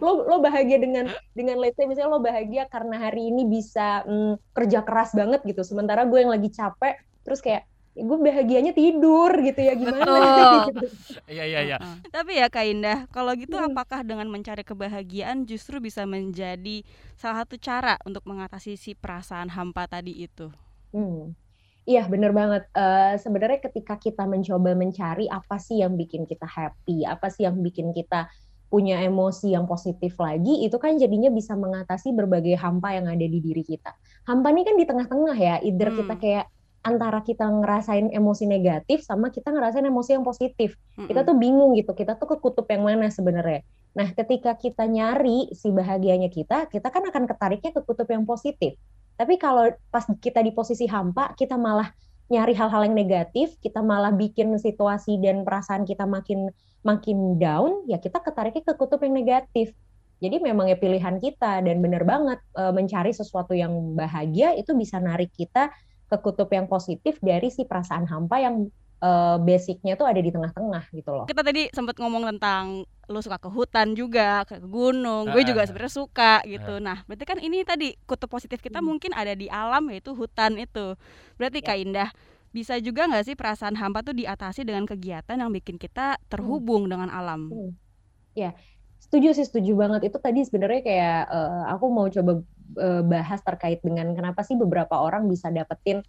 lo 0.00 0.10
lo 0.24 0.36
bahagia 0.40 0.80
dengan 0.80 1.12
dengan 1.36 1.60
let's 1.60 1.76
say 1.76 1.84
misalnya 1.84 2.16
lo 2.16 2.24
bahagia 2.24 2.64
karena 2.72 2.96
hari 2.96 3.28
ini 3.28 3.44
bisa 3.44 4.00
mm, 4.08 4.56
kerja 4.56 4.80
keras 4.88 5.12
banget 5.12 5.44
gitu 5.44 5.60
sementara 5.60 6.08
gue 6.08 6.16
yang 6.16 6.32
lagi 6.32 6.48
capek 6.48 6.96
terus 7.20 7.44
kayak 7.44 7.68
gue 8.00 8.18
bahagianya 8.18 8.72
tidur 8.72 9.30
gitu 9.38 9.60
ya 9.60 9.76
gimana 9.76 10.00
Betul. 10.02 10.60
gitu. 10.72 10.86
Iya 11.28 11.44
iya 11.44 11.60
iya. 11.62 11.76
Tapi 12.08 12.40
ya 12.40 12.48
Kak 12.48 12.64
Indah, 12.64 12.98
kalau 13.12 13.36
gitu 13.36 13.54
Hmm. 13.54 13.70
apakah 13.70 14.00
dengan 14.00 14.26
mencari 14.26 14.64
kebahagiaan 14.64 15.44
justru 15.44 15.78
bisa 15.78 16.08
menjadi 16.08 16.82
salah 17.14 17.44
satu 17.44 17.60
cara 17.60 18.00
untuk 18.02 18.24
mengatasi 18.24 18.74
si 18.74 18.96
perasaan 18.96 19.52
hampa 19.52 19.84
tadi 19.84 20.24
itu? 20.24 20.48
Hmm. 20.90 21.36
Iya, 21.84 22.06
bener 22.06 22.30
banget. 22.30 22.68
Eh, 22.70 23.14
sebenarnya 23.18 23.60
ketika 23.60 23.96
kita 23.96 24.24
mencoba 24.24 24.76
mencari 24.76 25.26
apa 25.26 25.56
sih 25.56 25.80
yang 25.80 25.96
bikin 25.96 26.24
kita 26.24 26.44
happy, 26.46 27.02
apa 27.04 27.28
sih 27.28 27.48
yang 27.48 27.58
bikin 27.58 27.90
kita 27.90 28.28
punya 28.70 29.02
emosi 29.02 29.50
yang 29.50 29.66
positif 29.66 30.14
lagi, 30.16 30.62
itu 30.62 30.78
kan 30.78 30.94
jadinya 30.94 31.26
bisa 31.28 31.58
mengatasi 31.58 32.14
berbagai 32.14 32.54
hampa 32.54 32.94
yang 32.94 33.10
ada 33.10 33.26
di 33.26 33.42
diri 33.42 33.66
kita. 33.66 33.90
Hampa 34.30 34.54
ini 34.54 34.62
kan 34.62 34.78
di 34.78 34.86
tengah-tengah 34.86 35.34
ya, 35.34 35.54
either 35.60 35.90
kita 35.90 36.14
Hmm. 36.14 36.22
kayak 36.22 36.46
antara 36.80 37.20
kita 37.20 37.44
ngerasain 37.44 38.08
emosi 38.08 38.48
negatif 38.48 39.04
sama 39.04 39.28
kita 39.28 39.52
ngerasain 39.52 39.84
emosi 39.84 40.16
yang 40.16 40.24
positif. 40.24 40.80
Kita 40.96 41.28
tuh 41.28 41.36
bingung 41.36 41.76
gitu, 41.76 41.92
kita 41.92 42.16
tuh 42.16 42.34
ke 42.34 42.36
kutub 42.40 42.64
yang 42.72 42.88
mana 42.88 43.12
sebenarnya. 43.12 43.60
Nah, 43.92 44.08
ketika 44.16 44.56
kita 44.56 44.88
nyari 44.88 45.52
si 45.52 45.68
bahagianya 45.68 46.32
kita, 46.32 46.70
kita 46.72 46.88
kan 46.88 47.04
akan 47.04 47.28
ketariknya 47.28 47.70
ke 47.76 47.80
kutub 47.84 48.08
yang 48.08 48.24
positif. 48.24 48.80
Tapi 49.20 49.36
kalau 49.36 49.68
pas 49.92 50.08
kita 50.08 50.40
di 50.40 50.56
posisi 50.56 50.88
hampa, 50.88 51.36
kita 51.36 51.60
malah 51.60 51.92
nyari 52.32 52.54
hal-hal 52.56 52.86
yang 52.88 52.96
negatif, 52.96 53.58
kita 53.60 53.82
malah 53.82 54.14
bikin 54.14 54.54
situasi 54.56 55.18
dan 55.20 55.42
perasaan 55.42 55.84
kita 55.84 56.06
makin 56.06 56.48
makin 56.80 57.36
down, 57.36 57.84
ya 57.90 58.00
kita 58.00 58.22
ketariknya 58.24 58.64
ke 58.64 58.72
kutub 58.78 59.02
yang 59.04 59.12
negatif. 59.12 59.76
Jadi 60.20 60.36
memang 60.40 60.68
ya 60.68 60.76
pilihan 60.76 61.16
kita 61.16 61.64
dan 61.64 61.76
benar 61.80 62.04
banget 62.04 62.40
e, 62.52 62.62
mencari 62.76 63.08
sesuatu 63.12 63.56
yang 63.56 63.96
bahagia 63.96 64.52
itu 64.52 64.76
bisa 64.76 65.00
narik 65.00 65.32
kita 65.32 65.72
ke 66.10 66.16
kutub 66.18 66.50
yang 66.50 66.66
positif 66.66 67.16
dari 67.22 67.48
si 67.54 67.62
perasaan 67.62 68.04
hampa 68.10 68.42
yang 68.42 68.66
e, 68.98 69.10
basicnya 69.46 69.94
tuh 69.94 70.10
ada 70.10 70.18
di 70.18 70.30
tengah-tengah 70.34 70.90
gitu 70.90 71.10
loh. 71.14 71.26
Kita 71.30 71.46
tadi 71.46 71.70
sempat 71.70 71.94
ngomong 72.02 72.26
tentang 72.34 72.82
lu 73.10 73.18
suka 73.22 73.38
ke 73.38 73.50
hutan 73.50 73.94
juga, 73.94 74.42
ke 74.46 74.58
gunung. 74.62 75.30
Gue 75.30 75.42
juga 75.46 75.66
sebenarnya 75.66 75.94
suka 75.94 76.42
gitu. 76.46 76.78
Nah, 76.82 77.02
berarti 77.06 77.24
kan 77.26 77.38
ini 77.38 77.62
tadi 77.62 77.94
kutub 78.06 78.30
positif 78.30 78.58
kita 78.58 78.82
Hmm. 78.82 78.90
mungkin 78.90 79.10
ada 79.14 79.34
di 79.34 79.46
alam 79.50 79.86
yaitu 79.90 80.14
hutan 80.14 80.58
itu. 80.58 80.94
Berarti 81.38 81.58
Ya. 81.62 81.66
Kak 81.70 81.78
Indah 81.78 82.10
bisa 82.50 82.74
juga 82.82 83.06
nggak 83.06 83.24
sih 83.30 83.34
perasaan 83.38 83.78
hampa 83.78 84.02
tuh 84.02 84.14
diatasi 84.14 84.66
dengan 84.66 84.82
kegiatan 84.86 85.38
yang 85.38 85.50
bikin 85.54 85.78
kita 85.78 86.18
terhubung 86.26 86.90
dengan 86.90 87.06
alam? 87.10 87.54
Hmm. 87.54 87.70
Ya, 88.34 88.54
setuju 89.02 89.34
sih, 89.34 89.46
setuju 89.46 89.74
banget. 89.74 90.00
Itu 90.10 90.18
tadi 90.22 90.42
sebenarnya 90.46 90.80
kayak 90.86 91.18
eh, 91.30 91.62
aku 91.74 91.86
mau 91.90 92.06
coba 92.10 92.42
eh, 92.76 93.02
bahas 93.02 93.40
terkait 93.42 93.80
dengan 93.82 94.12
kenapa 94.14 94.46
sih 94.46 94.54
beberapa 94.54 94.98
orang 94.98 95.26
bisa 95.26 95.50
dapetin 95.50 96.04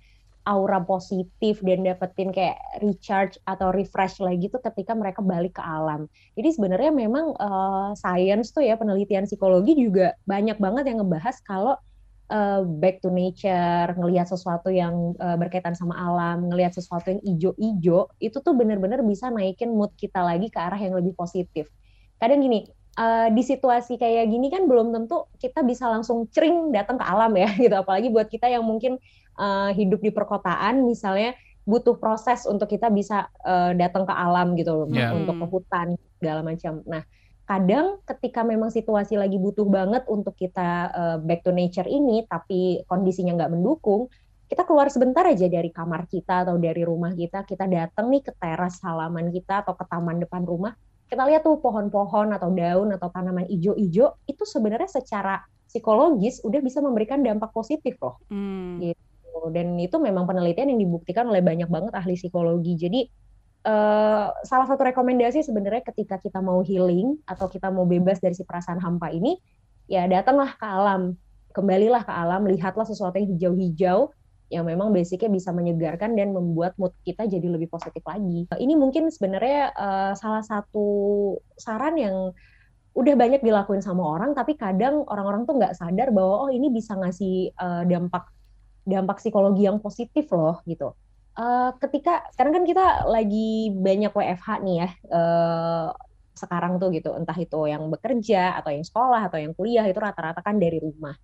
aura 0.49 0.81
positif 0.81 1.61
dan 1.61 1.85
dapetin 1.85 2.33
kayak 2.33 2.57
recharge 2.81 3.37
atau 3.45 3.69
refresh 3.69 4.17
lagi 4.17 4.49
tuh 4.49 4.61
ketika 4.61 4.97
mereka 4.97 5.21
balik 5.21 5.61
ke 5.61 5.63
alam. 5.63 6.09
Jadi 6.33 6.49
sebenarnya 6.57 6.91
memang 6.93 7.37
eh, 7.37 7.89
science 7.97 8.49
tuh 8.53 8.65
ya 8.65 8.77
penelitian 8.77 9.29
psikologi 9.29 9.77
juga 9.77 10.17
banyak 10.25 10.57
banget 10.57 10.89
yang 10.89 11.05
ngebahas 11.05 11.37
kalau 11.45 11.77
eh, 12.33 12.61
back 12.65 13.05
to 13.05 13.13
nature, 13.13 13.93
ngelihat 13.93 14.25
sesuatu 14.33 14.73
yang 14.73 15.13
eh, 15.21 15.37
berkaitan 15.37 15.77
sama 15.77 15.93
alam, 15.93 16.49
ngelihat 16.49 16.73
sesuatu 16.73 17.13
yang 17.13 17.21
ijo-ijo, 17.21 18.09
itu 18.17 18.37
tuh 18.41 18.53
bener-bener 18.57 19.05
bisa 19.05 19.29
naikin 19.29 19.77
mood 19.77 19.93
kita 19.93 20.25
lagi 20.25 20.49
ke 20.49 20.57
arah 20.57 20.79
yang 20.81 20.97
lebih 20.97 21.13
positif. 21.13 21.69
Kadang 22.17 22.41
gini, 22.41 22.65
eh, 22.97 23.27
di 23.31 23.43
situasi 23.43 23.95
kayak 23.95 24.27
gini 24.27 24.47
kan 24.51 24.67
belum 24.67 24.91
tentu 24.91 25.27
kita 25.39 25.63
bisa 25.63 25.87
langsung 25.87 26.27
cering 26.31 26.75
datang 26.75 26.99
ke 26.99 27.05
alam 27.05 27.31
ya 27.35 27.49
gitu. 27.63 27.75
Apalagi 27.75 28.11
buat 28.11 28.27
kita 28.27 28.47
yang 28.51 28.63
mungkin 28.65 28.99
eh, 29.39 29.69
hidup 29.75 29.99
di 30.03 30.11
perkotaan 30.11 30.83
misalnya 30.83 31.35
butuh 31.61 32.01
proses 32.01 32.49
untuk 32.49 32.67
kita 32.67 32.89
bisa 32.89 33.29
eh, 33.45 33.71
datang 33.77 34.03
ke 34.03 34.13
alam 34.13 34.57
gitu 34.57 34.73
loh, 34.73 34.87
Ya. 34.89 35.13
untuk 35.13 35.37
ke 35.37 35.45
hutan 35.45 35.87
segala 36.17 36.41
macam. 36.41 36.81
Nah, 36.89 37.05
kadang 37.45 37.99
ketika 38.07 38.41
memang 38.41 38.71
situasi 38.73 39.19
lagi 39.19 39.37
butuh 39.37 39.67
banget 39.69 40.03
untuk 40.09 40.33
kita 40.33 40.69
eh, 40.89 41.17
back 41.21 41.45
to 41.45 41.53
nature 41.53 41.85
ini, 41.85 42.25
tapi 42.25 42.81
kondisinya 42.89 43.37
nggak 43.37 43.53
mendukung, 43.53 44.09
kita 44.51 44.67
keluar 44.67 44.91
sebentar 44.91 45.23
aja 45.23 45.47
dari 45.47 45.71
kamar 45.71 46.11
kita 46.11 46.43
atau 46.43 46.59
dari 46.59 46.83
rumah 46.83 47.15
kita, 47.15 47.47
kita 47.47 47.71
datang 47.71 48.11
nih 48.11 48.19
ke 48.19 48.35
teras 48.35 48.83
halaman 48.83 49.31
kita 49.31 49.63
atau 49.63 49.79
ke 49.79 49.85
taman 49.87 50.19
depan 50.19 50.43
rumah, 50.43 50.75
kita 51.11 51.27
lihat 51.27 51.43
tuh 51.43 51.59
pohon-pohon 51.59 52.31
atau 52.31 52.47
daun 52.55 52.95
atau 52.95 53.11
tanaman 53.11 53.43
ijo-ijo, 53.51 54.15
itu 54.23 54.43
sebenarnya 54.47 54.87
secara 54.87 55.43
psikologis 55.67 56.39
udah 56.47 56.63
bisa 56.63 56.79
memberikan 56.79 57.19
dampak 57.19 57.51
positif 57.51 57.99
loh. 57.99 58.15
Hmm. 58.31 58.79
Gitu. 58.79 59.51
Dan 59.51 59.75
itu 59.75 59.99
memang 59.99 60.23
penelitian 60.23 60.71
yang 60.71 60.79
dibuktikan 60.79 61.27
oleh 61.27 61.43
banyak 61.43 61.67
banget 61.67 61.91
ahli 61.91 62.15
psikologi. 62.15 62.79
Jadi 62.79 63.01
eh, 63.67 64.27
salah 64.31 64.67
satu 64.71 64.87
rekomendasi 64.87 65.43
sebenarnya 65.43 65.83
ketika 65.83 66.15
kita 66.15 66.39
mau 66.39 66.63
healing 66.63 67.19
atau 67.27 67.51
kita 67.51 67.67
mau 67.67 67.83
bebas 67.83 68.23
dari 68.23 68.31
si 68.31 68.47
perasaan 68.47 68.79
hampa 68.79 69.11
ini, 69.11 69.35
ya 69.91 70.07
datanglah 70.07 70.55
ke 70.55 70.63
alam, 70.63 71.19
kembalilah 71.51 72.07
ke 72.07 72.13
alam, 72.15 72.47
lihatlah 72.47 72.87
sesuatu 72.87 73.19
yang 73.19 73.35
hijau-hijau 73.35 74.15
yang 74.51 74.67
memang 74.67 74.91
basicnya 74.91 75.31
bisa 75.31 75.55
menyegarkan 75.55 76.13
dan 76.13 76.35
membuat 76.35 76.75
mood 76.75 76.91
kita 77.07 77.23
jadi 77.25 77.47
lebih 77.47 77.71
positif 77.71 78.03
lagi. 78.03 78.45
Ini 78.51 78.73
mungkin 78.75 79.07
sebenarnya 79.07 79.71
eh, 79.71 80.13
salah 80.19 80.43
satu 80.43 80.87
saran 81.55 81.95
yang 81.95 82.35
udah 82.91 83.15
banyak 83.15 83.39
dilakuin 83.39 83.79
sama 83.79 84.03
orang, 84.03 84.35
tapi 84.35 84.59
kadang 84.59 85.07
orang-orang 85.07 85.47
tuh 85.47 85.55
nggak 85.55 85.79
sadar 85.79 86.11
bahwa 86.11 86.47
oh 86.47 86.51
ini 86.51 86.67
bisa 86.67 86.99
ngasih 86.99 87.55
eh, 87.55 87.83
dampak 87.87 88.27
dampak 88.83 89.23
psikologi 89.23 89.63
yang 89.65 89.79
positif 89.79 90.27
loh 90.35 90.59
gitu. 90.67 90.91
Eh, 91.31 91.69
ketika 91.79 92.27
sekarang 92.35 92.53
kan 92.59 92.65
kita 92.67 93.07
lagi 93.07 93.71
banyak 93.71 94.11
WFH 94.11 94.47
nih 94.67 94.75
ya 94.83 94.89
eh, 94.91 95.87
sekarang 96.35 96.75
tuh 96.81 96.91
gitu, 96.91 97.15
entah 97.15 97.37
itu 97.39 97.59
yang 97.71 97.87
bekerja 97.87 98.59
atau 98.59 98.71
yang 98.73 98.83
sekolah 98.83 99.31
atau 99.31 99.39
yang 99.39 99.53
kuliah 99.55 99.85
itu 99.87 99.99
rata-rata 99.99 100.43
kan 100.43 100.59
dari 100.59 100.79
rumah. 100.83 101.15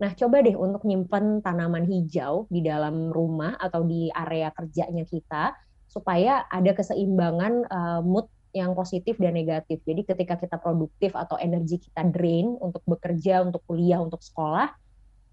Nah, 0.00 0.10
coba 0.16 0.40
deh 0.42 0.56
untuk 0.56 0.82
nyimpen 0.88 1.44
tanaman 1.44 1.84
hijau 1.86 2.48
di 2.48 2.64
dalam 2.64 3.12
rumah 3.12 3.54
atau 3.60 3.84
di 3.84 4.08
area 4.10 4.50
kerjanya 4.50 5.04
kita 5.06 5.52
supaya 5.86 6.48
ada 6.48 6.72
keseimbangan 6.72 7.52
eh, 7.68 8.00
mood 8.02 8.26
yang 8.52 8.76
positif 8.76 9.16
dan 9.16 9.32
negatif. 9.36 9.80
Jadi 9.84 10.04
ketika 10.04 10.36
kita 10.36 10.56
produktif 10.60 11.16
atau 11.16 11.40
energi 11.40 11.80
kita 11.80 12.04
drain 12.08 12.52
untuk 12.60 12.84
bekerja, 12.84 13.40
untuk 13.44 13.64
kuliah, 13.64 14.00
untuk 14.00 14.20
sekolah, 14.20 14.68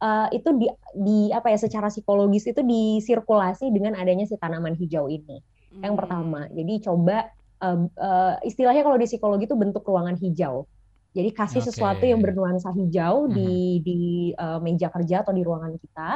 eh, 0.04 0.28
itu 0.40 0.50
di, 0.56 0.68
di 0.96 1.20
apa 1.32 1.52
ya 1.52 1.60
secara 1.60 1.92
psikologis 1.92 2.48
itu 2.48 2.64
disirkulasi 2.64 3.72
dengan 3.72 3.96
adanya 4.00 4.24
si 4.28 4.40
tanaman 4.40 4.76
hijau 4.76 5.08
ini. 5.12 5.40
Yang 5.80 5.94
Hmm. 5.96 6.00
pertama, 6.02 6.42
jadi 6.52 6.74
coba 6.84 7.18
eh, 7.60 7.80
eh, 7.92 8.36
istilahnya 8.48 8.88
kalau 8.88 8.96
di 8.96 9.08
psikologi 9.08 9.44
itu 9.48 9.56
bentuk 9.60 9.84
ruangan 9.84 10.16
hijau. 10.16 10.64
Jadi 11.10 11.30
kasih 11.34 11.62
Oke. 11.66 11.68
sesuatu 11.74 12.04
yang 12.06 12.22
bernuansa 12.22 12.70
hijau 12.74 13.30
di 13.30 13.82
di 13.82 14.00
eh, 14.34 14.60
meja 14.62 14.94
kerja 14.94 15.26
atau 15.26 15.34
di 15.34 15.42
ruangan 15.42 15.74
kita. 15.78 16.10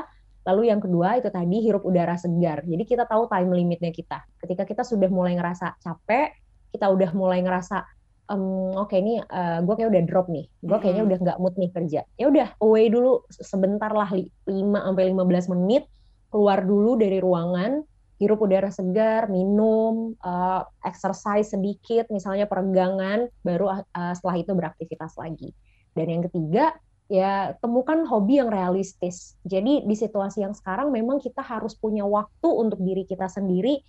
Lalu 0.43 0.61
yang 0.69 0.83
kedua 0.83 1.17
itu 1.17 1.31
tadi 1.31 1.57
hirup 1.63 1.87
udara 1.87 2.19
segar. 2.19 2.67
Jadi 2.67 2.83
kita 2.83 3.07
tahu 3.07 3.31
time 3.31 3.51
limitnya 3.55 3.95
kita. 3.95 4.21
Ketika 4.37 4.67
kita 4.67 4.83
sudah 4.83 5.07
mulai 5.07 5.39
ngerasa 5.39 5.79
capek, 5.79 6.35
kita 6.75 6.91
udah 6.91 7.15
mulai 7.15 7.39
ngerasa 7.39 7.79
em, 8.27 8.75
oke 8.75 8.91
ini 8.91 9.23
gue 9.63 9.73
kayak 9.79 9.89
udah 9.93 10.03
drop 10.03 10.27
nih. 10.27 10.45
Gue 10.59 10.77
kayaknya 10.83 11.03
Mm-mm. 11.07 11.09
udah 11.15 11.19
nggak 11.23 11.37
mood 11.39 11.55
nih 11.55 11.71
kerja. 11.71 12.01
Ya 12.19 12.25
udah 12.27 12.47
away 12.59 12.91
dulu 12.91 13.23
sebentar 13.31 13.91
lah 13.95 14.11
5 14.11 14.27
sampai 14.51 15.05
15 15.15 15.53
menit 15.55 15.87
keluar 16.27 16.65
dulu 16.65 16.97
dari 16.97 17.21
ruangan, 17.21 17.79
hirup 18.21 18.39
udara 18.45 18.69
segar, 18.69 19.29
minum, 19.29 20.13
eh, 20.17 20.61
exercise 20.85 21.53
sedikit, 21.53 22.09
misalnya 22.13 22.45
peregangan, 22.45 23.29
baru 23.41 23.81
eh, 23.81 24.13
setelah 24.13 24.37
itu 24.37 24.51
beraktivitas 24.53 25.17
lagi. 25.17 25.49
Dan 25.93 26.09
yang 26.09 26.23
ketiga, 26.29 26.73
ya 27.11 27.53
temukan 27.61 28.05
hobi 28.09 28.41
yang 28.41 28.49
realistis. 28.49 29.37
Jadi 29.45 29.85
di 29.85 29.95
situasi 29.95 30.41
yang 30.41 30.57
sekarang 30.57 30.89
memang 30.89 31.21
kita 31.21 31.45
harus 31.45 31.77
punya 31.77 32.07
waktu 32.07 32.49
untuk 32.49 32.81
diri 32.81 33.05
kita 33.05 33.29
sendiri 33.29 33.83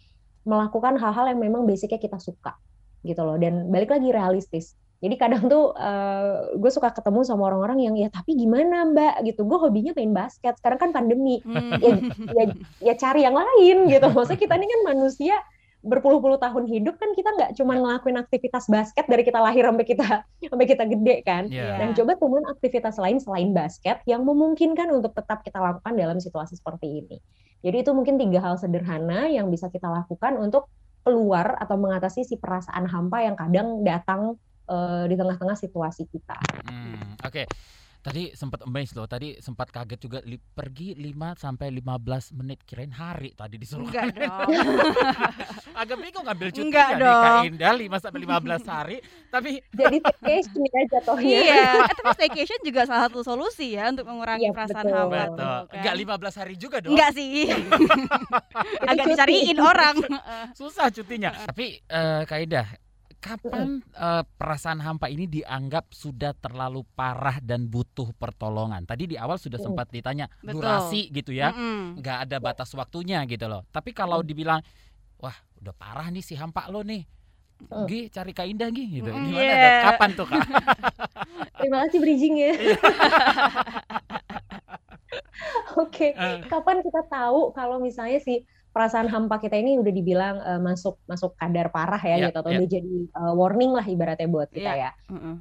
melakukan 0.44 1.00
hal-hal 1.00 1.32
yang 1.32 1.40
memang 1.40 1.64
basicnya 1.64 1.96
kita 1.96 2.20
suka 2.20 2.52
gitu 3.00 3.20
loh. 3.24 3.40
Dan 3.40 3.72
balik 3.72 3.92
lagi 3.92 4.12
realistis. 4.12 4.76
Jadi 5.04 5.20
kadang 5.20 5.44
tuh 5.52 5.76
gue 6.56 6.70
suka 6.72 6.88
ketemu 6.96 7.20
sama 7.28 7.52
orang-orang 7.52 7.84
yang 7.84 7.94
ya 8.00 8.08
tapi 8.08 8.32
gimana 8.40 8.88
mbak 8.88 9.20
gitu. 9.28 9.44
Gue 9.44 9.60
hobinya 9.60 9.92
main 9.92 10.16
basket. 10.16 10.56
Sekarang 10.56 10.80
kan 10.80 10.90
pandemi 10.96 11.44
Hmm. 11.44 11.76
ya, 11.76 11.94
ya, 12.32 12.44
ya 12.80 12.94
cari 12.96 13.20
yang 13.28 13.36
lain 13.36 13.84
gitu. 13.92 14.06
Maksudnya 14.08 14.40
kita 14.40 14.54
ini 14.56 14.66
kan 14.66 14.80
manusia 14.96 15.36
berpuluh-puluh 15.84 16.40
tahun 16.40 16.64
hidup 16.64 16.96
kan 16.96 17.12
kita 17.12 17.28
nggak 17.36 17.50
cuma 17.60 17.76
ngelakuin 17.76 18.16
aktivitas 18.16 18.64
basket 18.72 19.04
dari 19.04 19.20
kita 19.20 19.36
lahir 19.36 19.68
sampai 19.68 19.84
kita 19.84 20.24
sampai 20.24 20.66
kita 20.66 20.84
gede 20.88 21.16
kan. 21.20 21.44
Iya. 21.52 21.76
Dan 21.76 21.92
coba 21.92 22.16
temuin 22.16 22.46
aktivitas 22.48 22.96
lain 22.96 23.20
selain 23.20 23.52
basket 23.52 24.00
yang 24.08 24.24
memungkinkan 24.24 24.88
untuk 24.88 25.12
tetap 25.12 25.44
kita 25.44 25.60
lakukan 25.60 25.92
dalam 25.92 26.16
situasi 26.16 26.56
seperti 26.56 27.04
ini. 27.04 27.20
Jadi 27.60 27.84
itu 27.84 27.90
mungkin 27.92 28.16
tiga 28.16 28.40
hal 28.40 28.56
sederhana 28.56 29.28
yang 29.28 29.52
bisa 29.52 29.68
kita 29.68 29.88
lakukan 29.88 30.40
untuk 30.40 30.72
keluar 31.04 31.60
atau 31.60 31.76
mengatasi 31.76 32.24
si 32.24 32.40
perasaan 32.40 32.88
hampa 32.88 33.20
yang 33.20 33.36
kadang 33.36 33.84
datang 33.84 34.40
eh, 34.66 35.04
di 35.04 35.14
tengah-tengah 35.14 35.56
situasi 35.56 36.06
kita. 36.06 36.36
Hmm, 36.64 37.16
Oke. 37.20 37.44
Tadi 38.04 38.36
sempat 38.36 38.60
amazed 38.60 38.92
loh. 38.92 39.08
Tadi 39.08 39.40
sempat 39.40 39.72
kaget 39.72 39.96
juga 39.98 40.20
li- 40.20 40.36
pergi 40.36 40.92
5 40.92 41.08
sampai 41.34 41.72
15 41.72 42.36
menit 42.36 42.60
kirain 42.60 42.92
hari 42.92 43.32
tadi 43.32 43.56
disuruh. 43.56 43.88
Enggak 43.88 44.12
dong. 44.20 44.44
Agak 45.72 45.96
bingung 45.98 46.20
ngambil 46.22 46.52
cuti 46.52 46.68
Enggak 46.68 46.88
Kak 46.90 47.00
dong. 47.00 47.40
Indah 47.48 47.72
5 47.72 48.04
sampai 48.04 48.20
15 48.20 48.36
hari. 48.68 48.96
Tapi 49.26 49.50
Jadi 49.80 49.96
staycation 49.98 50.60
ya 50.62 50.82
jatuhnya. 50.90 51.24
iya, 51.40 51.64
eh, 51.80 51.92
tapi 51.96 52.08
staycation 52.14 52.60
juga 52.60 52.80
salah 52.84 53.08
satu 53.08 53.24
solusi 53.24 53.72
ya 53.72 53.88
untuk 53.88 54.04
mengurangi 54.04 54.44
Iya, 54.44 54.52
perasaan 54.52 54.84
betul. 54.84 55.08
betul. 55.08 55.56
kan. 55.64 55.72
Enggak 55.72 55.94
15 55.96 56.36
hari 56.36 56.54
juga 56.60 56.76
dong. 56.78 56.92
Enggak 56.92 57.10
sih. 57.16 57.48
Agak 58.90 59.04
dicariin 59.08 59.58
orang. 59.58 59.96
Susah 60.52 60.92
cutinya. 60.92 61.32
Tapi 61.40 61.80
eh, 61.80 62.20
Kak 62.22 62.38
Indah, 62.38 62.68
kapan 63.24 63.80
eh, 63.80 64.22
perasaan 64.36 64.78
hampa 64.78 65.08
ini 65.08 65.24
dianggap 65.24 65.88
sudah 65.90 66.36
terlalu 66.36 66.84
parah 66.92 67.40
dan 67.40 67.64
butuh 67.64 68.12
pertolongan? 68.12 68.84
Tadi 68.84 69.08
di 69.08 69.16
awal 69.16 69.40
sudah 69.40 69.56
Mm. 69.56 69.64
sempat 69.64 69.88
ditanya 69.88 70.28
Betul. 70.38 70.60
durasi 70.60 71.08
gitu 71.08 71.32
ya, 71.32 71.48
Mm-mm. 71.50 72.04
nggak 72.04 72.18
ada 72.28 72.36
batas 72.36 72.68
waktunya 72.72 73.24
gitu 73.24 73.48
loh. 73.48 73.64
Tapi 73.72 73.90
kalau 73.90 74.20
Mm. 74.20 74.28
dibilang, 74.28 74.60
wah 75.16 75.32
udah 75.56 75.72
parah 75.72 76.12
nih 76.12 76.20
si 76.20 76.36
hampa 76.36 76.68
lo 76.68 76.84
nih, 76.84 77.08
Mm. 77.64 77.86
Gi 77.88 78.00
cari 78.12 78.32
Kak 78.32 78.44
Indah 78.44 78.68
Gi 78.68 78.84
gitu. 78.92 79.08
Mm, 79.08 79.24
Gimana? 79.24 79.54
tuh? 79.56 79.72
Kapan 79.88 80.10
tuh 80.12 80.26
Kak? 80.28 80.36
Terima 81.58 81.76
kasih 81.86 81.98
bridging 82.02 82.34
ya. 82.36 82.52
Iya. 82.52 82.76
Oke, 85.74 86.14
Eh, 86.14 86.38
kapan 86.46 86.82
kita 86.82 87.02
tahu 87.06 87.50
kalau 87.50 87.78
misalnya 87.78 88.18
si 88.18 88.42
perasaan 88.74 89.06
hampa 89.06 89.38
kita 89.38 89.54
ini 89.54 89.78
udah 89.78 89.92
dibilang 89.94 90.36
eh, 90.42 90.60
masuk 90.60 90.98
masuk 91.06 91.38
kadar 91.38 91.70
parah 91.70 92.02
ya 92.02 92.18
Iya, 92.18 92.26
gitu 92.28 92.38
atau 92.42 92.50
iya. 92.50 92.58
udah 92.58 92.68
jadi 92.68 92.96
eh, 93.06 93.34
warning 93.38 93.72
lah 93.72 93.86
ibaratnya 93.86 94.26
buat 94.26 94.50
kita 94.50 94.72
Iya. 94.74 94.90
ya. 94.90 95.14
Mm-mm. 95.14 95.34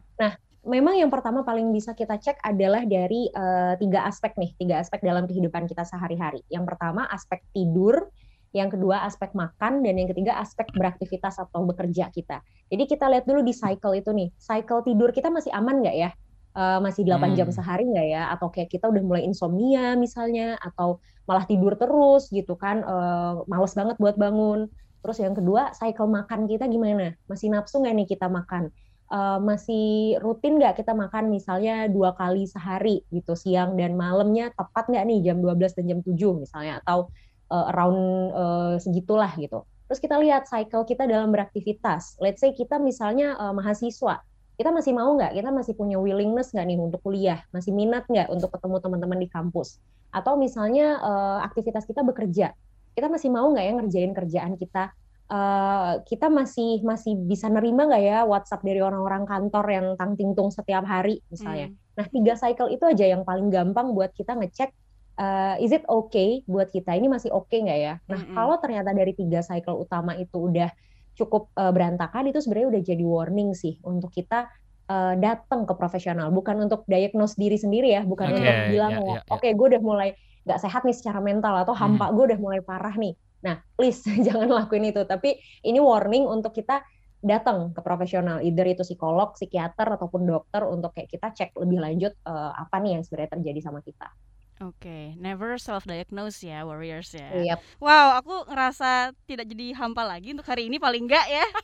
Memang 0.63 0.96
yang 0.96 1.12
pertama 1.12 1.43
paling 1.43 1.76
bisa 1.76 1.91
kita 1.91 2.15
cek 2.15 2.39
adalah 2.39 2.88
dari 2.88 3.28
eh, 3.28 3.74
tiga 3.76 4.08
aspek 4.08 4.32
nih, 4.39 4.56
tiga 4.56 4.80
aspek 4.80 5.04
dalam 5.04 5.28
kehidupan 5.28 5.67
kita 5.67 5.84
sehari-hari. 5.84 6.39
Yang 6.48 6.72
pertama 6.72 7.04
aspek 7.12 7.43
tidur, 7.52 8.08
yang 8.56 8.72
kedua 8.72 9.04
aspek 9.04 9.36
makan, 9.36 9.84
dan 9.84 10.00
yang 10.00 10.08
ketiga 10.08 10.39
aspek 10.39 10.72
beraktivitas 10.72 11.36
atau 11.36 11.67
bekerja 11.67 12.08
kita. 12.15 12.39
Jadi 12.72 12.84
kita 12.88 13.12
lihat 13.12 13.28
dulu 13.28 13.43
di 13.43 13.52
cycle 13.52 13.91
itu 14.00 14.15
nih, 14.15 14.32
cycle 14.39 14.88
tidur 14.88 15.12
kita 15.12 15.28
masih 15.28 15.52
aman 15.52 15.84
nggak 15.84 15.98
ya? 16.00 16.10
Eh, 16.53 16.79
masih 16.85 17.01
8 17.01 17.33
jam 17.33 17.49
Hmm. 17.49 17.55
sehari 17.57 17.81
nggak 17.89 18.07
ya? 18.13 18.23
Atau 18.29 18.53
kayak 18.53 18.69
kita 18.69 18.85
udah 18.85 19.01
mulai 19.01 19.25
insomnia 19.25 19.97
misalnya, 19.97 20.53
atau 20.61 21.01
malah 21.25 21.49
tidur 21.49 21.73
terus 21.73 22.29
gitu 22.29 22.53
kan, 22.53 22.85
eh, 22.85 23.33
males 23.49 23.73
banget 23.73 23.97
buat 23.97 24.13
bangun. 24.21 24.69
Terus 25.01 25.17
yang 25.17 25.33
kedua, 25.33 25.73
cycle 25.73 26.05
makan 26.07 26.45
kita 26.45 26.69
gimana? 26.69 27.17
Masih 27.25 27.49
nafsu 27.49 27.81
nggak 27.81 27.95
nih 27.97 28.07
kita 28.13 28.29
makan? 28.29 28.69
Eh, 29.13 29.39
masih 29.41 30.17
rutin 30.21 30.61
nggak 30.61 30.77
kita 30.77 30.93
makan 30.93 31.33
misalnya 31.33 31.89
dua 31.89 32.13
kali 32.13 32.45
sehari 32.45 33.01
gitu, 33.09 33.33
siang 33.33 33.73
dan 33.73 33.97
malamnya 33.97 34.53
tepat 34.53 34.89
nggak 34.93 35.03
nih 35.09 35.19
jam 35.25 35.37
12 35.41 35.73
dan 35.73 35.85
jam 35.89 35.99
7 36.05 36.37
misalnya, 36.37 36.79
atau 36.85 37.09
eh, 37.49 37.65
around 37.73 37.99
eh, 38.33 38.75
segitulah 38.77 39.33
gitu. 39.41 39.65
Terus 39.89 39.99
kita 40.01 40.15
lihat 40.21 40.45
cycle 40.45 40.85
kita 40.85 41.05
dalam 41.09 41.29
beraktivitas. 41.33 42.17
Let's 42.21 42.41
say 42.41 42.53
kita 42.53 42.77
misalnya 42.77 43.33
eh, 43.41 43.53
mahasiswa, 43.53 44.21
kita 44.53 44.69
masih 44.69 44.93
mau 44.93 45.09
nggak? 45.17 45.33
Kita 45.33 45.49
masih 45.49 45.73
punya 45.73 45.97
willingness 45.97 46.53
nggak 46.53 46.65
nih 46.69 46.77
untuk 46.77 47.01
kuliah? 47.01 47.41
Masih 47.49 47.73
minat 47.73 48.05
nggak 48.05 48.29
untuk 48.29 48.53
ketemu 48.53 48.77
teman-teman 48.79 49.17
di 49.17 49.27
kampus? 49.29 49.81
Atau 50.13 50.37
misalnya 50.37 51.01
eh, 51.01 51.39
aktivitas 51.45 51.89
kita 51.89 52.05
bekerja, 52.05 52.53
kita 52.93 53.07
masih 53.09 53.33
mau 53.33 53.49
nggak 53.49 53.65
ya 53.65 53.73
ngerjain 53.81 54.13
kerjaan 54.13 54.53
kita? 54.61 54.93
Eh, 55.33 55.93
kita 56.05 56.29
masih 56.29 56.85
masih 56.85 57.17
bisa 57.17 57.49
nerima 57.49 57.89
nggak 57.89 58.03
ya 58.05 58.17
WhatsApp 58.29 58.61
dari 58.61 58.83
orang-orang 58.83 59.25
kantor 59.25 59.65
yang 59.73 59.87
tang 59.97 60.13
tingtung 60.13 60.53
setiap 60.53 60.85
hari 60.85 61.25
misalnya? 61.33 61.73
Mm. 61.73 61.75
Nah 61.97 62.05
tiga 62.13 62.33
cycle 62.37 62.69
itu 62.69 62.85
aja 62.85 63.05
yang 63.09 63.25
paling 63.25 63.49
gampang 63.49 63.97
buat 63.97 64.13
kita 64.13 64.37
ngecek 64.37 64.69
eh, 65.17 65.55
is 65.65 65.73
it 65.73 65.81
okay 65.89 66.45
buat 66.45 66.69
kita 66.69 66.93
ini 66.93 67.09
masih 67.09 67.33
oke 67.33 67.49
nggak 67.49 67.79
ya? 67.81 67.97
Nah 68.05 68.21
Mm-mm. 68.21 68.37
kalau 68.37 68.55
ternyata 68.61 68.93
dari 68.93 69.17
tiga 69.17 69.41
cycle 69.41 69.81
utama 69.81 70.13
itu 70.13 70.37
udah 70.37 70.69
cukup 71.13 71.54
eh, 71.58 71.71
berantakan 71.73 72.30
itu 72.30 72.41
sebenarnya 72.41 72.69
udah 72.78 72.82
jadi 72.84 73.04
warning 73.06 73.49
sih 73.54 73.78
untuk 73.86 74.10
kita 74.13 74.49
eh, 74.89 75.13
datang 75.17 75.65
ke 75.69 75.73
profesional. 75.78 76.34
Bukan 76.34 76.65
untuk 76.65 76.86
diagnose 76.89 77.38
diri 77.38 77.58
sendiri 77.58 77.93
ya 77.93 78.02
bukan 78.06 78.34
Oke, 78.34 78.38
untuk 78.41 78.56
bilang 78.69 78.91
kayak, 78.99 79.08
ya, 79.08 79.21
ya. 79.21 79.34
oke 79.34 79.47
gue 79.54 79.67
udah 79.78 79.82
mulai 79.82 80.10
nggak 80.43 80.60
sehat 80.60 80.82
nih 80.84 80.95
secara 80.97 81.23
mental 81.23 81.56
atau 81.56 81.71
hampa 81.71 82.12
gue 82.12 82.23
udah 82.34 82.39
mulai 82.41 82.60
parah 82.60 82.93
nih. 82.97 83.13
Nah 83.45 83.62
please 83.78 84.04
jangan 84.28 84.49
lakuin 84.49 84.89
itu. 84.89 85.02
Tapi 85.06 85.39
ini 85.63 85.80
warning 85.80 86.28
untuk 86.28 86.52
kita 86.52 86.84
datang 87.23 87.71
ke 87.71 87.80
profesional 87.80 88.43
either 88.43 88.67
itu 88.67 88.84
psikolog 88.84 89.32
psikiater 89.32 89.95
ataupun 89.95 90.28
dokter 90.28 90.67
untuk 90.67 90.91
kayak 90.91 91.08
kita 91.08 91.32
cek 91.32 91.56
lebih 91.56 91.80
lanjut 91.80 92.12
eh, 92.12 92.52
apa 92.60 92.76
nih 92.84 92.99
yang 92.99 93.04
sebenarnya 93.08 93.39
terjadi 93.39 93.60
sama 93.63 93.80
kita 93.80 94.12
Oke, 94.61 95.17
never 95.17 95.57
self 95.57 95.83
diagnose 95.83 96.45
ya 96.45 96.61
warriors 96.61 97.09
ya. 97.11 97.25
Yep. 97.33 97.59
Wow, 97.81 98.21
aku 98.21 98.45
ngerasa 98.47 99.11
tidak 99.25 99.49
jadi 99.49 99.73
hampa 99.75 100.05
lagi 100.05 100.31
untuk 100.31 100.45
hari 100.45 100.69
ini 100.69 100.77
paling 100.77 101.09
enggak 101.09 101.25
ya. 101.25 101.45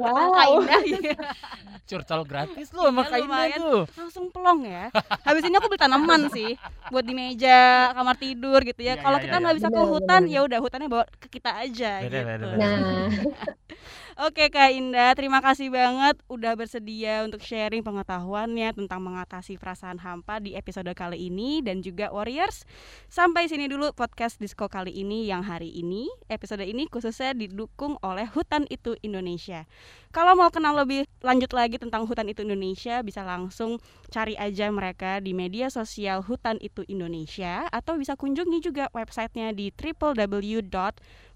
Wow. 0.00 0.32
Kak 0.34 0.48
Indah, 0.48 0.82
iya. 0.82 1.16
curcol 1.88 2.24
gratis 2.24 2.72
lo 2.72 2.88
sama 2.88 3.04
Iya, 3.04 3.10
Kak 3.12 3.18
Indah 3.20 3.28
lumayan. 3.28 3.58
tuh. 3.60 3.82
langsung 3.94 4.24
pelong 4.32 4.60
ya. 4.64 4.84
Habis 5.22 5.42
ini 5.46 5.54
aku 5.60 5.68
beli 5.70 5.78
tanaman 5.78 6.22
sih 6.32 6.56
buat 6.88 7.04
di 7.04 7.14
meja, 7.14 7.92
kamar 7.94 8.16
tidur 8.16 8.58
gitu 8.64 8.80
ya. 8.80 8.96
Iya, 8.96 9.02
Kalau 9.04 9.18
iya, 9.20 9.24
kita 9.28 9.36
iya, 9.36 9.42
nggak 9.44 9.56
bisa 9.60 9.68
ke 9.70 9.82
hutan, 9.84 10.22
ya 10.26 10.40
udah 10.42 10.58
hutannya 10.58 10.88
bawa 10.90 11.04
ke 11.20 11.28
kita 11.28 11.50
aja 11.62 11.92
Bener, 12.02 12.10
gitu. 12.10 12.26
bener, 12.26 12.38
bener. 12.40 12.58
nah 12.58 13.06
Oke 14.20 14.52
Kak 14.52 14.76
Indah, 14.76 15.16
terima 15.16 15.40
kasih 15.40 15.72
banget 15.72 16.20
udah 16.28 16.52
bersedia 16.52 17.24
untuk 17.24 17.40
sharing 17.40 17.80
pengetahuannya 17.80 18.76
tentang 18.76 19.00
mengatasi 19.00 19.56
perasaan 19.56 19.96
hampa 19.96 20.36
di 20.36 20.52
episode 20.52 20.92
kali 20.92 21.32
ini 21.32 21.64
dan 21.64 21.80
juga 21.80 22.12
Warriors. 22.12 22.68
Sampai 23.08 23.48
sini 23.48 23.72
dulu 23.72 23.88
podcast 23.96 24.36
Disco 24.36 24.68
kali 24.68 24.92
ini 24.92 25.24
yang 25.24 25.40
hari 25.40 25.72
ini. 25.72 26.12
Episode 26.28 26.60
ini 26.68 26.92
khususnya 26.92 27.32
didukung 27.32 27.96
oleh 28.04 28.28
Hutan 28.28 28.68
Itu 28.68 29.00
Indonesia. 29.00 29.64
Kalau 30.12 30.36
mau 30.36 30.52
kenal 30.52 30.76
lebih 30.76 31.08
lanjut 31.24 31.48
lagi 31.56 31.80
tentang 31.80 32.04
Hutan 32.04 32.28
Itu 32.28 32.44
Indonesia, 32.44 33.00
bisa 33.00 33.24
langsung 33.24 33.80
cari 34.12 34.36
aja 34.36 34.68
mereka 34.68 35.24
di 35.24 35.32
media 35.32 35.72
sosial 35.72 36.20
Hutan 36.20 36.60
Itu 36.60 36.84
Indonesia 36.84 37.64
atau 37.72 37.96
bisa 37.96 38.12
kunjungi 38.20 38.60
juga 38.60 38.92
websitenya 38.92 39.56
di 39.56 39.72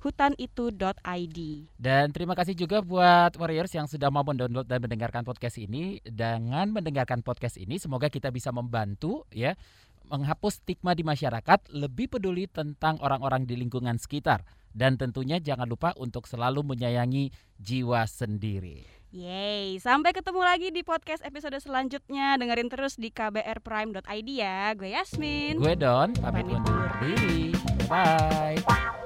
www.hutanitu.id. 0.07 1.38
Dan 1.75 2.05
terima 2.14 2.38
kasih 2.38 2.55
juga 2.55 2.79
buat 2.81 3.35
Warriors 3.35 3.75
yang 3.75 3.90
sudah 3.90 4.09
mau 4.09 4.23
mendownload 4.23 4.71
dan 4.71 4.79
mendengarkan 4.79 5.27
podcast 5.27 5.59
ini. 5.59 5.99
Dengan 6.07 6.71
mendengarkan 6.71 7.27
podcast 7.27 7.59
ini, 7.59 7.83
semoga 7.83 8.07
kita 8.07 8.31
bisa 8.31 8.55
membantu 8.55 9.27
ya 9.35 9.59
menghapus 10.07 10.62
stigma 10.62 10.95
di 10.95 11.03
masyarakat, 11.03 11.75
lebih 11.75 12.07
peduli 12.07 12.47
tentang 12.47 13.03
orang-orang 13.03 13.42
di 13.42 13.59
lingkungan 13.59 13.99
sekitar. 13.99 14.47
Dan 14.77 15.01
tentunya 15.01 15.42
jangan 15.42 15.66
lupa 15.66 15.97
untuk 15.99 16.29
selalu 16.29 16.62
menyayangi 16.62 17.33
jiwa 17.59 18.07
sendiri. 18.07 18.87
Yeay, 19.16 19.81
sampai 19.81 20.12
ketemu 20.12 20.45
lagi 20.45 20.69
di 20.69 20.85
podcast 20.85 21.25
episode 21.25 21.57
selanjutnya. 21.57 22.37
Dengerin 22.37 22.69
terus 22.69 23.01
di 23.01 23.09
kbrprime.id 23.09 24.29
ya. 24.29 24.77
Gue 24.77 24.92
Yasmin. 24.92 25.57
Gue 25.57 25.73
Don, 25.75 26.12
pamit 26.21 26.45
Pamit 26.45 26.61
undur 26.61 26.90
diri. 27.01 27.57
Bye. 27.88 29.06